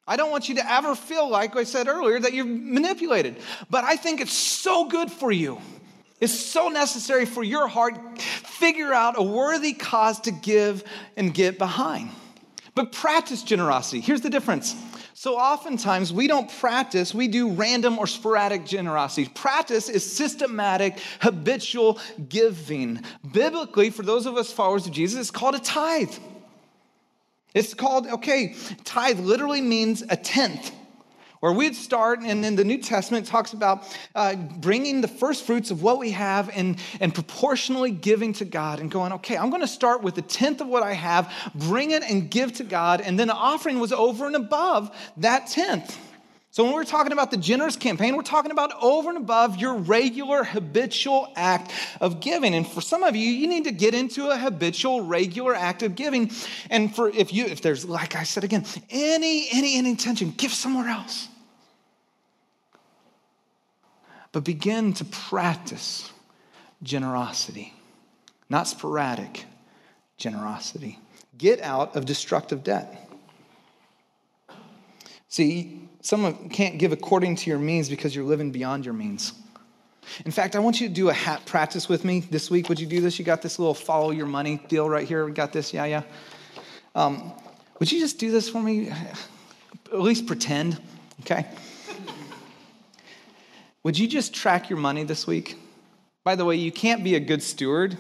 I 0.08 0.18
don't 0.18 0.32
want 0.32 0.50
you 0.50 0.56
to 0.56 0.72
ever 0.72 0.96
feel 0.96 1.28
like 1.30 1.56
I 1.56 1.64
said 1.64 1.88
earlier 1.88 2.20
that 2.20 2.34
you're 2.34 2.46
manipulated. 2.46 3.38
But 3.70 3.84
I 3.84 3.96
think 3.96 4.22
it's 4.22 4.34
so 4.34 4.88
good 4.88 5.12
for 5.12 5.32
you 5.32 5.60
is 6.20 6.38
so 6.38 6.70
necessary 6.70 7.26
for 7.26 7.44
your 7.44 7.68
heart. 7.68 8.22
Figure 8.22 8.94
out 8.94 9.18
a 9.18 9.24
worthy 9.24 9.74
cause 9.74 10.20
to 10.22 10.32
give 10.32 10.84
and 11.16 11.34
get 11.34 11.58
behind. 11.58 12.12
But 12.76 12.92
practice 12.92 13.44
generosity. 13.44 14.00
Here's 14.00 14.22
the 14.22 14.30
difference. 14.30 14.76
So 15.14 15.36
oftentimes 15.36 16.14
we 16.14 16.28
don't 16.28 16.50
practice, 16.50 17.14
we 17.14 17.28
do 17.28 17.52
random 17.52 18.00
or 18.00 18.08
sporadic 18.08 18.66
generosity. 18.66 19.30
Practice 19.36 19.90
is 19.90 20.10
systematic, 20.10 20.98
habitual 21.20 22.00
giving. 22.30 23.04
Biblically, 23.30 23.90
for 23.90 24.04
those 24.04 24.26
of 24.26 24.38
us 24.38 24.50
followers 24.54 24.86
of 24.86 24.94
Jesus, 24.94 25.20
it's 25.20 25.32
called 25.32 25.56
a 25.56 25.60
tithe. 25.60 26.14
It's 27.54 27.74
called, 27.74 28.08
okay, 28.08 28.56
tithe 28.86 29.20
literally 29.20 29.60
means 29.60 30.04
a 30.08 30.16
tenth. 30.16 30.72
Where 31.40 31.54
we'd 31.54 31.76
start, 31.76 32.20
and 32.20 32.44
then 32.44 32.58
the 32.58 32.66
New 32.66 32.80
Testament 32.80 33.26
talks 33.26 33.54
about 33.54 33.88
uh, 34.14 34.36
bringing 34.36 35.00
the 35.00 35.08
first 35.08 35.46
fruits 35.46 35.72
of 35.72 35.82
what 35.82 35.98
we 35.98 36.12
have 36.12 36.50
and, 36.54 36.78
and 37.00 37.14
proportionally 37.14 37.92
giving 37.92 38.34
to 38.34 38.46
God 38.46 38.82
and 38.82 38.92
going, 38.92 39.14
okay, 39.14 39.38
I'm 39.38 39.50
going 39.50 39.62
to 39.62 39.68
start 39.68 40.04
with 40.04 40.18
a 40.18 40.22
tenth 40.22 40.60
of 40.60 40.68
what 40.68 40.84
I 40.84 40.94
have, 40.94 41.32
bring 41.56 41.92
it 41.92 42.04
and 42.04 42.30
give 42.30 42.54
to 42.54 42.66
God. 42.66 43.00
And 43.00 43.18
then 43.18 43.30
the 43.30 43.36
offering 43.36 43.80
was 43.80 43.94
over 43.94 44.28
and 44.28 44.36
above 44.36 44.94
that 45.18 45.48
tenth. 45.48 45.98
So 46.52 46.66
when 46.66 46.74
we're 46.74 46.84
talking 46.84 47.14
about 47.14 47.32
the 47.32 47.38
generous 47.38 47.78
campaign, 47.78 48.18
we're 48.18 48.24
talking 48.24 48.52
about 48.52 48.74
over 48.82 49.08
and 49.08 49.18
above 49.18 49.56
your 49.56 49.76
regular 49.76 50.44
habitual 50.44 51.32
act 51.38 51.72
of 52.02 52.20
giving. 52.20 52.54
And 52.54 52.68
for 52.68 52.82
some 52.82 53.04
of 53.04 53.16
you, 53.16 53.30
you 53.30 53.48
need 53.48 53.64
to 53.64 53.72
get 53.72 53.94
into 53.94 54.30
a 54.30 54.38
habitual, 54.38 55.06
regular 55.06 55.56
act 55.56 55.84
of 55.84 55.96
giving. 55.96 56.32
And 56.70 56.94
for 56.94 57.08
if 57.08 57.32
you, 57.32 57.46
if 57.46 57.62
there's, 57.62 57.86
like 57.86 58.18
I 58.18 58.24
said 58.24 58.44
again, 58.44 58.66
any, 58.90 59.48
any, 59.54 59.78
any 59.78 59.90
intention, 59.90 60.34
give 60.36 60.52
somewhere 60.52 60.90
else. 60.90 61.29
But 64.32 64.44
begin 64.44 64.94
to 64.94 65.06
practice 65.06 66.12
generosity, 66.84 67.74
not 68.50 68.68
sporadic 68.68 69.46
generosity. 70.18 71.00
Get 71.38 71.62
out 71.62 71.96
of 71.96 72.06
destructive 72.06 72.64
debt. 72.64 73.10
See, 75.30 75.88
someone 76.02 76.50
can't 76.50 76.78
give 76.78 76.92
according 76.92 77.38
to 77.38 77.50
your 77.50 77.60
means 77.60 77.90
because 77.90 78.16
you're 78.16 78.26
living 78.26 78.52
beyond 78.52 78.86
your 78.86 78.94
means. 78.94 79.34
In 80.26 80.32
fact, 80.32 80.56
I 80.56 80.60
want 80.60 80.82
you 80.82 80.88
to 80.88 80.94
do 80.94 81.10
a 81.10 81.14
hat 81.14 81.46
practice 81.46 81.88
with 81.88 82.04
me 82.04 82.22
this 82.22 82.50
week. 82.50 82.68
Would 82.70 82.80
you 82.80 82.88
do 82.88 83.00
this? 83.00 83.20
You 83.20 83.26
got 83.26 83.42
this 83.42 83.60
little 83.60 83.76
follow 83.76 84.12
your 84.12 84.26
money 84.26 84.62
deal 84.68 84.90
right 84.90 85.08
here. 85.08 85.26
We 85.26 85.32
got 85.32 85.54
this. 85.54 85.74
Yeah, 85.74 85.86
yeah. 85.86 86.04
Um, 86.96 87.32
would 87.80 87.92
you 87.92 88.00
just 88.00 88.18
do 88.18 88.32
this 88.32 88.50
for 88.50 88.62
me? 88.62 88.90
At 89.92 90.00
least 90.00 90.26
pretend, 90.28 90.80
okay? 91.22 91.48
Would 93.84 93.98
you 93.98 94.08
just 94.08 94.34
track 94.34 94.70
your 94.70 94.78
money 94.78 95.06
this 95.06 95.26
week? 95.26 95.58
By 96.26 96.36
the 96.36 96.44
way, 96.44 96.58
you 96.58 96.72
can't 96.72 97.02
be 97.02 97.16
a 97.16 97.20
good 97.20 97.42
steward 97.42 97.98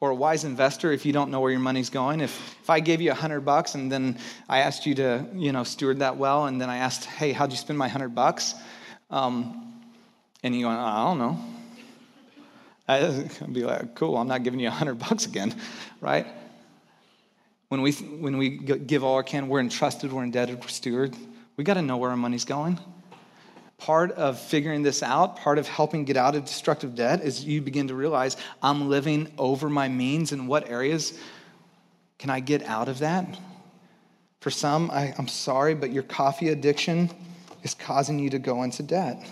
or 0.00 0.10
a 0.10 0.14
wise 0.14 0.44
investor 0.44 0.92
if 0.92 1.06
you 1.06 1.14
don't 1.14 1.30
know 1.30 1.40
where 1.40 1.50
your 1.50 1.60
money's 1.60 1.88
going. 1.88 2.20
If, 2.20 2.58
if 2.62 2.68
I 2.68 2.80
gave 2.80 3.00
you 3.00 3.10
a 3.10 3.14
hundred 3.14 3.40
bucks 3.40 3.74
and 3.74 3.90
then 3.90 4.18
I 4.50 4.58
asked 4.58 4.84
you 4.84 4.94
to, 4.96 5.26
you 5.34 5.52
know, 5.52 5.64
steward 5.64 6.00
that 6.00 6.18
well, 6.18 6.44
and 6.44 6.60
then 6.60 6.68
I 6.68 6.76
asked, 6.76 7.06
hey, 7.06 7.32
how'd 7.32 7.50
you 7.50 7.56
spend 7.56 7.78
my 7.78 7.88
hundred 7.88 8.14
bucks? 8.14 8.54
Um, 9.08 9.80
and 10.42 10.54
you 10.54 10.66
go, 10.66 10.68
I 10.68 11.04
don't 11.04 11.18
know. 11.18 11.38
I'd 12.86 13.54
be 13.54 13.64
like, 13.64 13.94
cool, 13.94 14.18
I'm 14.18 14.28
not 14.28 14.42
giving 14.42 14.60
you 14.60 14.68
a 14.68 14.72
hundred 14.72 14.98
bucks 14.98 15.24
again, 15.24 15.54
right? 16.02 16.26
When 17.68 17.80
we, 17.80 17.92
when 17.92 18.36
we 18.36 18.58
give 18.58 19.04
all 19.04 19.14
our 19.14 19.22
can, 19.22 19.48
we're 19.48 19.60
entrusted, 19.60 20.12
we're 20.12 20.24
indebted, 20.24 20.60
we're 20.60 20.68
steward. 20.68 21.16
We 21.56 21.64
got 21.64 21.74
to 21.74 21.82
know 21.82 21.96
where 21.96 22.10
our 22.10 22.16
money's 22.16 22.44
going 22.44 22.78
part 23.80 24.12
of 24.12 24.38
figuring 24.38 24.82
this 24.82 25.02
out, 25.02 25.36
part 25.36 25.58
of 25.58 25.66
helping 25.66 26.04
get 26.04 26.16
out 26.16 26.36
of 26.36 26.44
destructive 26.44 26.94
debt 26.94 27.22
is 27.22 27.44
you 27.44 27.62
begin 27.62 27.88
to 27.88 27.94
realize 27.94 28.36
I'm 28.62 28.88
living 28.88 29.32
over 29.38 29.68
my 29.68 29.88
means 29.88 30.32
and 30.32 30.46
what 30.46 30.68
areas 30.68 31.18
can 32.18 32.30
I 32.30 32.40
get 32.40 32.62
out 32.62 32.88
of 32.88 32.98
that? 32.98 33.26
For 34.40 34.50
some, 34.50 34.90
I, 34.90 35.14
am 35.18 35.28
sorry, 35.28 35.74
but 35.74 35.92
your 35.92 36.02
coffee 36.02 36.50
addiction 36.50 37.10
is 37.62 37.74
causing 37.74 38.18
you 38.18 38.30
to 38.30 38.38
go 38.38 38.62
into 38.62 38.82
debt. 38.82 39.26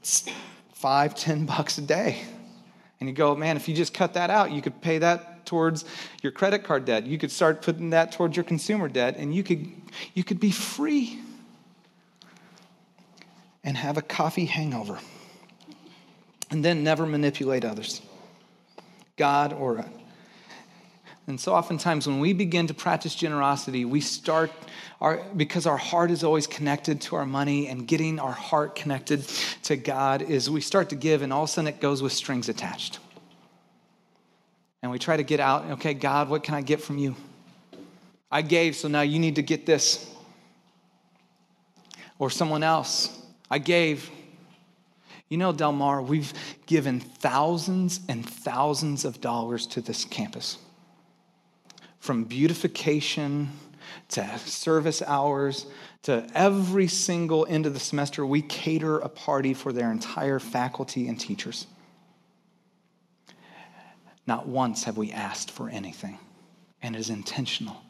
It's 0.00 0.26
five, 0.72 1.14
ten 1.14 1.44
bucks 1.44 1.76
a 1.78 1.82
day. 1.82 2.22
And 3.00 3.08
you 3.08 3.14
go, 3.14 3.36
man, 3.36 3.56
if 3.56 3.68
you 3.68 3.74
just 3.74 3.94
cut 3.94 4.14
that 4.14 4.30
out, 4.30 4.50
you 4.50 4.62
could 4.62 4.80
pay 4.80 4.98
that 4.98 5.44
towards 5.46 5.84
your 6.22 6.32
credit 6.32 6.64
card 6.64 6.84
debt. 6.86 7.06
You 7.06 7.18
could 7.18 7.30
start 7.30 7.62
putting 7.62 7.90
that 7.90 8.12
towards 8.12 8.36
your 8.36 8.44
consumer 8.44 8.88
debt, 8.88 9.16
and 9.18 9.34
you 9.34 9.42
could, 9.42 9.70
you 10.14 10.24
could 10.24 10.40
be 10.40 10.50
free 10.50 11.20
and 13.68 13.76
have 13.76 13.98
a 13.98 14.02
coffee 14.02 14.46
hangover. 14.46 14.98
And 16.50 16.64
then 16.64 16.82
never 16.82 17.04
manipulate 17.04 17.66
others, 17.66 18.00
God 19.18 19.52
or. 19.52 19.84
And 21.26 21.38
so 21.38 21.52
oftentimes 21.52 22.06
when 22.06 22.18
we 22.18 22.32
begin 22.32 22.66
to 22.68 22.74
practice 22.74 23.14
generosity, 23.14 23.84
we 23.84 24.00
start 24.00 24.50
our, 25.02 25.22
because 25.36 25.66
our 25.66 25.76
heart 25.76 26.10
is 26.10 26.24
always 26.24 26.46
connected 26.46 27.02
to 27.02 27.16
our 27.16 27.26
money 27.26 27.68
and 27.68 27.86
getting 27.86 28.18
our 28.18 28.32
heart 28.32 28.74
connected 28.74 29.24
to 29.64 29.76
God 29.76 30.22
is 30.22 30.48
we 30.48 30.62
start 30.62 30.88
to 30.88 30.96
give 30.96 31.20
and 31.20 31.30
all 31.30 31.42
of 31.42 31.50
a 31.50 31.52
sudden 31.52 31.68
it 31.68 31.78
goes 31.78 32.00
with 32.00 32.14
strings 32.14 32.48
attached. 32.48 33.00
And 34.82 34.90
we 34.90 34.98
try 34.98 35.18
to 35.18 35.24
get 35.24 35.40
out, 35.40 35.72
okay, 35.72 35.92
God, 35.92 36.30
what 36.30 36.42
can 36.42 36.54
I 36.54 36.62
get 36.62 36.80
from 36.80 36.96
you? 36.96 37.14
I 38.30 38.40
gave, 38.40 38.76
so 38.76 38.88
now 38.88 39.02
you 39.02 39.18
need 39.18 39.34
to 39.34 39.42
get 39.42 39.66
this. 39.66 40.10
Or 42.18 42.30
someone 42.30 42.62
else. 42.62 43.26
I 43.50 43.58
gave. 43.58 44.10
You 45.28 45.36
know, 45.36 45.52
Del 45.52 45.72
Mar, 45.72 46.00
we've 46.00 46.32
given 46.66 47.00
thousands 47.00 48.00
and 48.08 48.28
thousands 48.28 49.04
of 49.04 49.20
dollars 49.20 49.66
to 49.68 49.80
this 49.80 50.04
campus. 50.04 50.58
From 51.98 52.24
beautification 52.24 53.50
to 54.10 54.38
service 54.38 55.02
hours 55.02 55.66
to 56.02 56.26
every 56.34 56.88
single 56.88 57.46
end 57.48 57.66
of 57.66 57.74
the 57.74 57.80
semester, 57.80 58.24
we 58.24 58.40
cater 58.40 58.98
a 58.98 59.08
party 59.08 59.52
for 59.52 59.72
their 59.72 59.90
entire 59.92 60.38
faculty 60.38 61.08
and 61.08 61.20
teachers. 61.20 61.66
Not 64.26 64.46
once 64.46 64.84
have 64.84 64.96
we 64.96 65.10
asked 65.10 65.50
for 65.50 65.68
anything, 65.68 66.18
and 66.82 66.94
it 66.94 66.98
is 66.98 67.10
intentional 67.10 67.82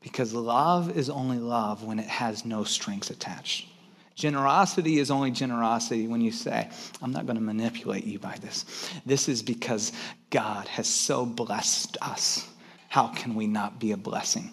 because 0.00 0.34
love 0.34 0.96
is 0.96 1.08
only 1.08 1.38
love 1.38 1.82
when 1.82 1.98
it 1.98 2.06
has 2.06 2.44
no 2.44 2.64
strings 2.64 3.10
attached. 3.10 3.68
Generosity 4.14 4.98
is 4.98 5.10
only 5.10 5.32
generosity 5.32 6.06
when 6.06 6.20
you 6.20 6.30
say, 6.30 6.68
I'm 7.02 7.10
not 7.10 7.26
going 7.26 7.36
to 7.36 7.42
manipulate 7.42 8.04
you 8.04 8.18
by 8.20 8.36
this. 8.40 8.64
This 9.04 9.28
is 9.28 9.42
because 9.42 9.92
God 10.30 10.68
has 10.68 10.86
so 10.86 11.26
blessed 11.26 11.96
us. 12.00 12.48
How 12.88 13.08
can 13.08 13.34
we 13.34 13.48
not 13.48 13.80
be 13.80 13.90
a 13.90 13.96
blessing 13.96 14.52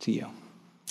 to 0.00 0.12
you? 0.12 0.28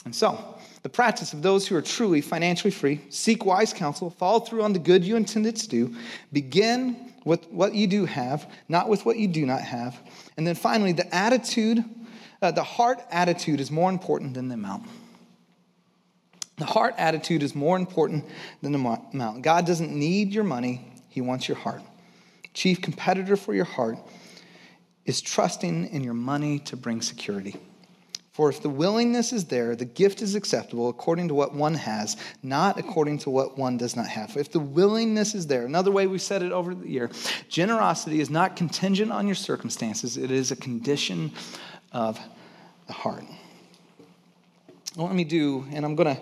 And 0.04 0.14
so, 0.14 0.56
the 0.84 0.90
practice 0.90 1.32
of 1.32 1.42
those 1.42 1.68
who 1.68 1.76
are 1.76 1.82
truly 1.82 2.22
financially 2.22 2.72
free 2.72 3.02
seek 3.10 3.46
wise 3.46 3.72
counsel, 3.72 4.10
follow 4.10 4.40
through 4.40 4.64
on 4.64 4.74
the 4.74 4.80
good 4.80 5.06
you 5.06 5.16
intended 5.16 5.56
to 5.58 5.70
do, 5.70 5.96
begin 6.34 7.14
with 7.24 7.48
what 7.50 7.74
you 7.76 7.88
do 7.88 8.06
have, 8.06 8.52
not 8.68 8.90
with 8.90 9.06
what 9.06 9.18
you 9.18 9.28
do 9.28 9.46
not 9.46 9.62
have. 9.62 9.98
And 10.38 10.46
then 10.46 10.56
finally, 10.56 10.92
the 10.92 11.14
attitude, 11.16 11.86
uh, 12.42 12.52
the 12.52 12.64
heart 12.64 13.00
attitude 13.12 13.60
is 13.62 13.70
more 13.70 13.90
important 13.90 14.34
than 14.34 14.48
the 14.48 14.56
amount. 14.56 14.84
The 16.62 16.68
heart 16.68 16.94
attitude 17.00 17.42
is 17.42 17.56
more 17.56 17.76
important 17.76 18.24
than 18.62 18.72
the 18.72 18.78
amount. 18.78 19.42
God 19.42 19.66
doesn't 19.66 19.92
need 19.92 20.32
your 20.32 20.44
money, 20.44 20.86
He 21.10 21.20
wants 21.20 21.48
your 21.48 21.58
heart. 21.58 21.82
Chief 22.54 22.80
competitor 22.80 23.36
for 23.36 23.56
your 23.56 23.66
heart 23.66 23.98
is 25.04 25.22
trusting 25.22 25.88
in 25.88 26.04
your 26.04 26.14
money 26.14 26.60
to 26.60 26.78
bring 26.78 27.02
security. 27.02 27.56
For 28.34 28.48
if 28.48 28.62
the 28.62 28.70
willingness 28.70 29.34
is 29.34 29.46
there, 29.46 29.76
the 29.76 29.86
gift 29.86 30.22
is 30.22 30.36
acceptable 30.36 30.88
according 30.88 31.30
to 31.30 31.34
what 31.34 31.56
one 31.56 31.74
has, 31.74 32.16
not 32.44 32.78
according 32.78 33.18
to 33.20 33.32
what 33.32 33.58
one 33.58 33.78
does 33.78 33.96
not 33.96 34.06
have. 34.06 34.38
If 34.38 34.52
the 34.52 34.60
willingness 34.60 35.34
is 35.34 35.48
there, 35.48 35.66
another 35.66 35.90
way 35.90 36.06
we've 36.06 36.22
said 36.22 36.44
it 36.44 36.52
over 36.52 36.76
the 36.76 36.88
year, 36.88 37.10
generosity 37.50 38.22
is 38.22 38.30
not 38.30 38.56
contingent 38.56 39.12
on 39.12 39.26
your 39.26 39.34
circumstances, 39.34 40.16
it 40.16 40.30
is 40.30 40.52
a 40.52 40.56
condition 40.56 41.32
of 41.92 42.20
the 42.86 42.94
heart. 42.94 43.24
Well, 44.96 45.08
let 45.08 45.16
me 45.16 45.24
do, 45.24 45.66
and 45.72 45.86
I'm 45.86 45.96
going 45.96 46.16
to 46.16 46.22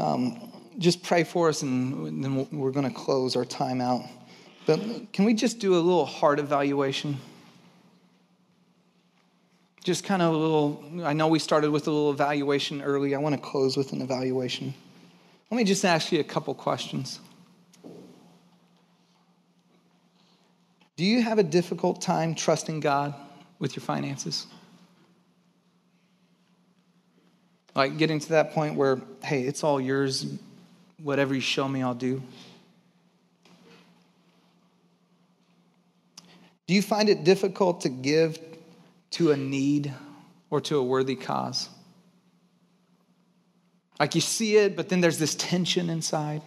um, 0.00 0.50
just 0.78 1.02
pray 1.02 1.24
for 1.24 1.48
us, 1.48 1.62
and 1.62 2.24
then 2.24 2.46
we're 2.50 2.70
going 2.70 2.88
to 2.88 2.94
close 2.94 3.36
our 3.36 3.44
time 3.44 3.80
out. 3.80 4.02
But 4.66 5.12
can 5.12 5.24
we 5.24 5.34
just 5.34 5.58
do 5.58 5.74
a 5.74 5.76
little 5.76 6.06
heart 6.06 6.38
evaluation? 6.38 7.18
Just 9.84 10.04
kind 10.04 10.22
of 10.22 10.34
a 10.34 10.36
little, 10.36 10.84
I 11.04 11.12
know 11.12 11.28
we 11.28 11.38
started 11.38 11.70
with 11.70 11.86
a 11.86 11.90
little 11.90 12.10
evaluation 12.10 12.82
early. 12.82 13.14
I 13.14 13.18
want 13.18 13.34
to 13.34 13.40
close 13.40 13.76
with 13.76 13.92
an 13.92 14.00
evaluation. 14.02 14.74
Let 15.50 15.56
me 15.56 15.64
just 15.64 15.84
ask 15.84 16.12
you 16.12 16.20
a 16.20 16.24
couple 16.24 16.54
questions. 16.54 17.20
Do 20.96 21.04
you 21.04 21.22
have 21.22 21.38
a 21.38 21.42
difficult 21.42 22.00
time 22.02 22.34
trusting 22.34 22.80
God 22.80 23.14
with 23.58 23.74
your 23.74 23.82
finances? 23.82 24.46
Like 27.74 27.98
getting 27.98 28.18
to 28.18 28.28
that 28.30 28.52
point 28.52 28.74
where, 28.76 29.00
hey, 29.22 29.42
it's 29.42 29.62
all 29.62 29.80
yours. 29.80 30.26
Whatever 31.02 31.34
you 31.34 31.40
show 31.40 31.68
me, 31.68 31.82
I'll 31.82 31.94
do. 31.94 32.22
Do 36.66 36.74
you 36.74 36.82
find 36.82 37.08
it 37.08 37.24
difficult 37.24 37.80
to 37.82 37.88
give 37.88 38.38
to 39.12 39.32
a 39.32 39.36
need 39.36 39.92
or 40.50 40.60
to 40.62 40.78
a 40.78 40.82
worthy 40.82 41.16
cause? 41.16 41.68
Like 43.98 44.14
you 44.14 44.20
see 44.20 44.56
it, 44.56 44.76
but 44.76 44.88
then 44.88 45.00
there's 45.00 45.18
this 45.18 45.34
tension 45.34 45.90
inside. 45.90 46.42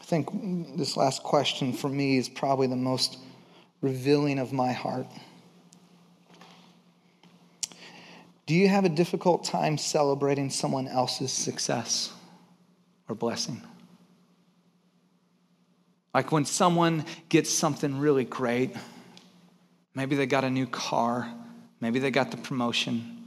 I 0.00 0.04
think 0.04 0.76
this 0.76 0.96
last 0.96 1.22
question 1.22 1.72
for 1.72 1.88
me 1.88 2.16
is 2.16 2.28
probably 2.28 2.66
the 2.66 2.76
most 2.76 3.18
revealing 3.80 4.38
of 4.38 4.52
my 4.52 4.72
heart. 4.72 5.06
Do 8.46 8.54
you 8.54 8.68
have 8.68 8.84
a 8.84 8.88
difficult 8.88 9.44
time 9.44 9.78
celebrating 9.78 10.50
someone 10.50 10.88
else's 10.88 11.32
success 11.32 12.12
or 13.08 13.14
blessing? 13.14 13.62
Like 16.12 16.32
when 16.32 16.44
someone 16.44 17.04
gets 17.28 17.50
something 17.50 17.98
really 17.98 18.24
great, 18.24 18.74
maybe 19.94 20.16
they 20.16 20.26
got 20.26 20.44
a 20.44 20.50
new 20.50 20.66
car, 20.66 21.32
maybe 21.80 22.00
they 22.00 22.10
got 22.10 22.30
the 22.30 22.36
promotion. 22.36 23.24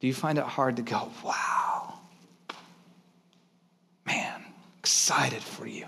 Do 0.00 0.06
you 0.06 0.14
find 0.14 0.38
it 0.38 0.44
hard 0.44 0.76
to 0.76 0.82
go, 0.82 1.10
wow, 1.24 1.98
man, 4.06 4.44
excited 4.78 5.42
for 5.42 5.66
you? 5.66 5.86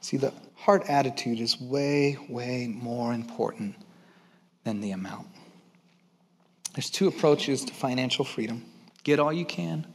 See, 0.00 0.16
the 0.16 0.34
heart 0.56 0.82
attitude 0.88 1.38
is 1.38 1.60
way, 1.60 2.18
way 2.28 2.66
more 2.66 3.14
important 3.14 3.76
than 4.66 4.80
the 4.80 4.90
amount. 4.90 5.28
There's 6.74 6.90
two 6.90 7.06
approaches 7.06 7.64
to 7.64 7.72
financial 7.72 8.24
freedom 8.24 8.64
get 9.04 9.20
all 9.20 9.32
you 9.32 9.46
can, 9.46 9.86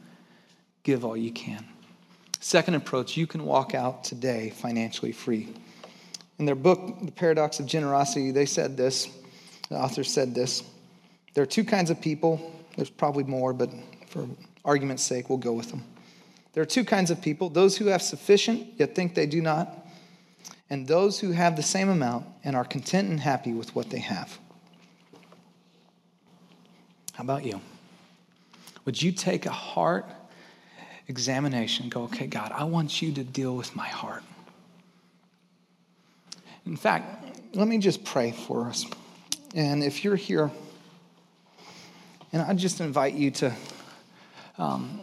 give 0.82 1.04
all 1.04 1.16
you 1.16 1.30
can. 1.30 1.64
Second 2.40 2.74
approach, 2.74 3.14
you 3.14 3.26
can 3.26 3.44
walk 3.44 3.74
out 3.74 4.02
today 4.02 4.50
financially 4.56 5.12
free. 5.12 5.52
In 6.38 6.46
their 6.46 6.54
book, 6.54 6.96
The 7.02 7.12
Paradox 7.12 7.60
of 7.60 7.66
Generosity, 7.66 8.30
they 8.30 8.46
said 8.46 8.78
this. 8.78 9.08
The 9.68 9.76
author 9.76 10.02
said 10.02 10.34
this 10.34 10.62
There 11.34 11.42
are 11.42 11.46
two 11.46 11.64
kinds 11.64 11.90
of 11.90 12.00
people. 12.00 12.40
There's 12.76 12.90
probably 12.90 13.24
more, 13.24 13.52
but 13.52 13.68
for 14.08 14.26
argument's 14.64 15.02
sake, 15.02 15.28
we'll 15.28 15.36
go 15.36 15.52
with 15.52 15.68
them. 15.68 15.84
There 16.54 16.62
are 16.62 16.66
two 16.66 16.84
kinds 16.84 17.10
of 17.10 17.20
people 17.20 17.50
those 17.50 17.76
who 17.76 17.86
have 17.88 18.00
sufficient, 18.00 18.68
yet 18.78 18.94
think 18.94 19.14
they 19.14 19.26
do 19.26 19.42
not, 19.42 19.86
and 20.70 20.88
those 20.88 21.20
who 21.20 21.32
have 21.32 21.56
the 21.56 21.62
same 21.62 21.90
amount 21.90 22.24
and 22.42 22.56
are 22.56 22.64
content 22.64 23.10
and 23.10 23.20
happy 23.20 23.52
with 23.52 23.76
what 23.76 23.90
they 23.90 23.98
have. 23.98 24.38
How 27.22 27.24
about 27.24 27.44
you? 27.44 27.60
Would 28.84 29.00
you 29.00 29.12
take 29.12 29.46
a 29.46 29.52
heart 29.52 30.06
examination 31.06 31.88
go, 31.88 32.02
okay, 32.02 32.26
God, 32.26 32.50
I 32.50 32.64
want 32.64 33.00
you 33.00 33.12
to 33.12 33.22
deal 33.22 33.54
with 33.54 33.76
my 33.76 33.86
heart? 33.86 34.24
In 36.66 36.76
fact, 36.76 37.54
let 37.54 37.68
me 37.68 37.78
just 37.78 38.02
pray 38.04 38.32
for 38.32 38.66
us. 38.66 38.86
And 39.54 39.84
if 39.84 40.02
you're 40.02 40.16
here, 40.16 40.50
and 42.32 42.42
I 42.42 42.52
just 42.54 42.80
invite 42.80 43.14
you 43.14 43.30
to 43.30 43.54
um, 44.58 45.00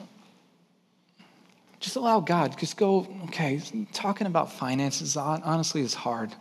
just 1.79 1.95
allow 1.95 2.19
God, 2.19 2.59
just 2.59 2.75
go, 2.75 3.07
okay, 3.27 3.61
talking 3.93 4.27
about 4.27 4.51
finances 4.51 5.15
honestly 5.15 5.79
is 5.79 5.93
hard. 5.93 6.35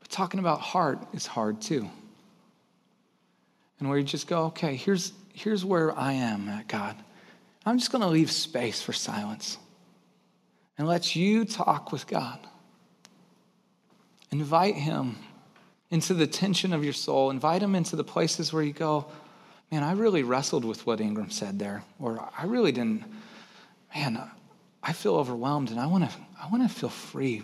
But 0.00 0.08
talking 0.08 0.40
about 0.40 0.62
heart 0.62 0.98
is 1.12 1.26
hard 1.26 1.60
too. 1.60 1.90
And 3.78 3.88
where 3.88 3.98
you 3.98 4.04
just 4.04 4.26
go, 4.26 4.44
okay, 4.46 4.76
here's, 4.76 5.12
here's 5.32 5.64
where 5.64 5.96
I 5.96 6.12
am 6.12 6.48
at 6.48 6.68
God. 6.68 6.96
I'm 7.64 7.78
just 7.78 7.92
going 7.92 8.02
to 8.02 8.08
leave 8.08 8.30
space 8.30 8.80
for 8.80 8.92
silence 8.92 9.58
and 10.78 10.86
let 10.86 11.16
you 11.16 11.44
talk 11.44 11.92
with 11.92 12.06
God. 12.06 12.38
Invite 14.30 14.76
Him 14.76 15.16
into 15.90 16.14
the 16.14 16.26
tension 16.26 16.72
of 16.72 16.84
your 16.84 16.92
soul. 16.92 17.30
Invite 17.30 17.62
Him 17.62 17.74
into 17.74 17.96
the 17.96 18.04
places 18.04 18.52
where 18.52 18.62
you 18.62 18.72
go, 18.72 19.06
man, 19.70 19.82
I 19.82 19.92
really 19.92 20.22
wrestled 20.22 20.64
with 20.64 20.86
what 20.86 21.00
Ingram 21.00 21.30
said 21.30 21.58
there, 21.58 21.82
or 21.98 22.28
I 22.36 22.44
really 22.44 22.72
didn't, 22.72 23.04
man, 23.94 24.30
I 24.82 24.92
feel 24.92 25.16
overwhelmed 25.16 25.70
and 25.70 25.80
I 25.80 25.86
want 25.86 26.08
to 26.08 26.16
I 26.40 26.48
want 26.48 26.68
to 26.68 26.74
feel 26.74 26.88
free. 26.88 27.42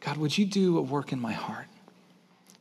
God, 0.00 0.18
would 0.18 0.36
you 0.36 0.44
do 0.44 0.76
a 0.76 0.82
work 0.82 1.12
in 1.12 1.20
my 1.20 1.32
heart? 1.32 1.66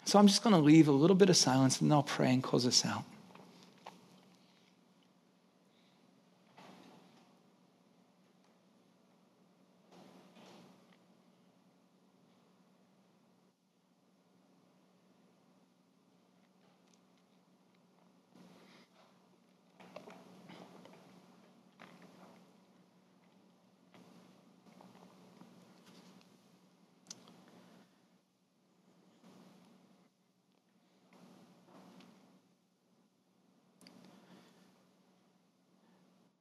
So 0.06 0.20
I'm 0.20 0.28
just 0.28 0.44
going 0.44 0.56
to 0.56 0.62
leave 0.62 0.88
a 0.88 0.92
little 0.92 1.16
bit 1.16 1.30
of 1.30 1.38
silence 1.38 1.82
and 1.82 1.92
I'll 1.92 2.04
pray 2.04 2.34
and 2.34 2.44
close 2.44 2.66
this 2.66 2.86
out. 2.86 3.04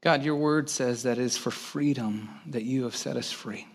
God, 0.03 0.25
your 0.25 0.37
word 0.37 0.69
says 0.69 1.05
that 1.05 1.19
it 1.19 1.25
is 1.25 1.37
for 1.37 1.53
freedom 1.53 2.29
that 2.47 2.65
you 2.65 2.85
have 2.85 2.97
set 2.97 3.17
us 3.17 3.31
free. 3.31 3.67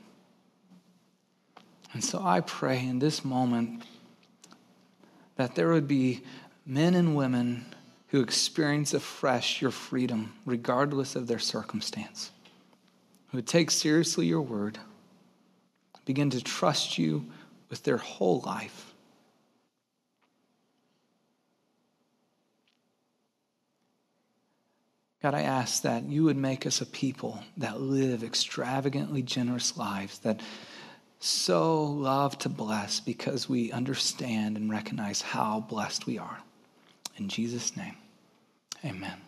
And 1.93 2.03
so 2.03 2.21
I 2.21 2.41
pray 2.41 2.79
in 2.79 2.99
this 2.99 3.23
moment 3.23 3.83
that 5.37 5.55
there 5.55 5.69
would 5.69 5.87
be 5.87 6.23
men 6.65 6.95
and 6.95 7.15
women 7.15 7.65
who 8.09 8.21
experience 8.21 8.93
afresh 8.93 9.61
your 9.61 9.71
freedom, 9.71 10.33
regardless 10.45 11.15
of 11.15 11.27
their 11.27 11.39
circumstance, 11.39 12.31
who 13.29 13.37
would 13.37 13.47
take 13.47 13.71
seriously 13.71 14.27
your 14.27 14.41
word, 14.41 14.77
begin 16.05 16.29
to 16.31 16.41
trust 16.41 16.97
you 16.97 17.25
with 17.69 17.83
their 17.83 17.97
whole 17.97 18.41
life 18.45 18.86
God, 25.21 25.33
I 25.33 25.41
ask 25.41 25.81
that 25.81 26.03
you 26.03 26.23
would 26.25 26.37
make 26.37 26.65
us 26.67 26.81
a 26.81 26.85
people 26.85 27.43
that 27.57 27.81
live 27.81 28.23
extravagantly 28.23 29.23
generous 29.23 29.75
lives, 29.75 30.19
that 30.19 30.41
so 31.19 31.83
love 31.83 32.37
to 32.39 32.49
bless 32.49 32.99
because 32.99 33.49
we 33.49 33.71
understand 33.71 34.57
and 34.57 34.69
recognize 34.69 35.21
how 35.21 35.61
blessed 35.61 36.05
we 36.05 36.19
are. 36.19 36.37
In 37.17 37.29
Jesus' 37.29 37.75
name, 37.75 37.95
amen. 38.85 39.26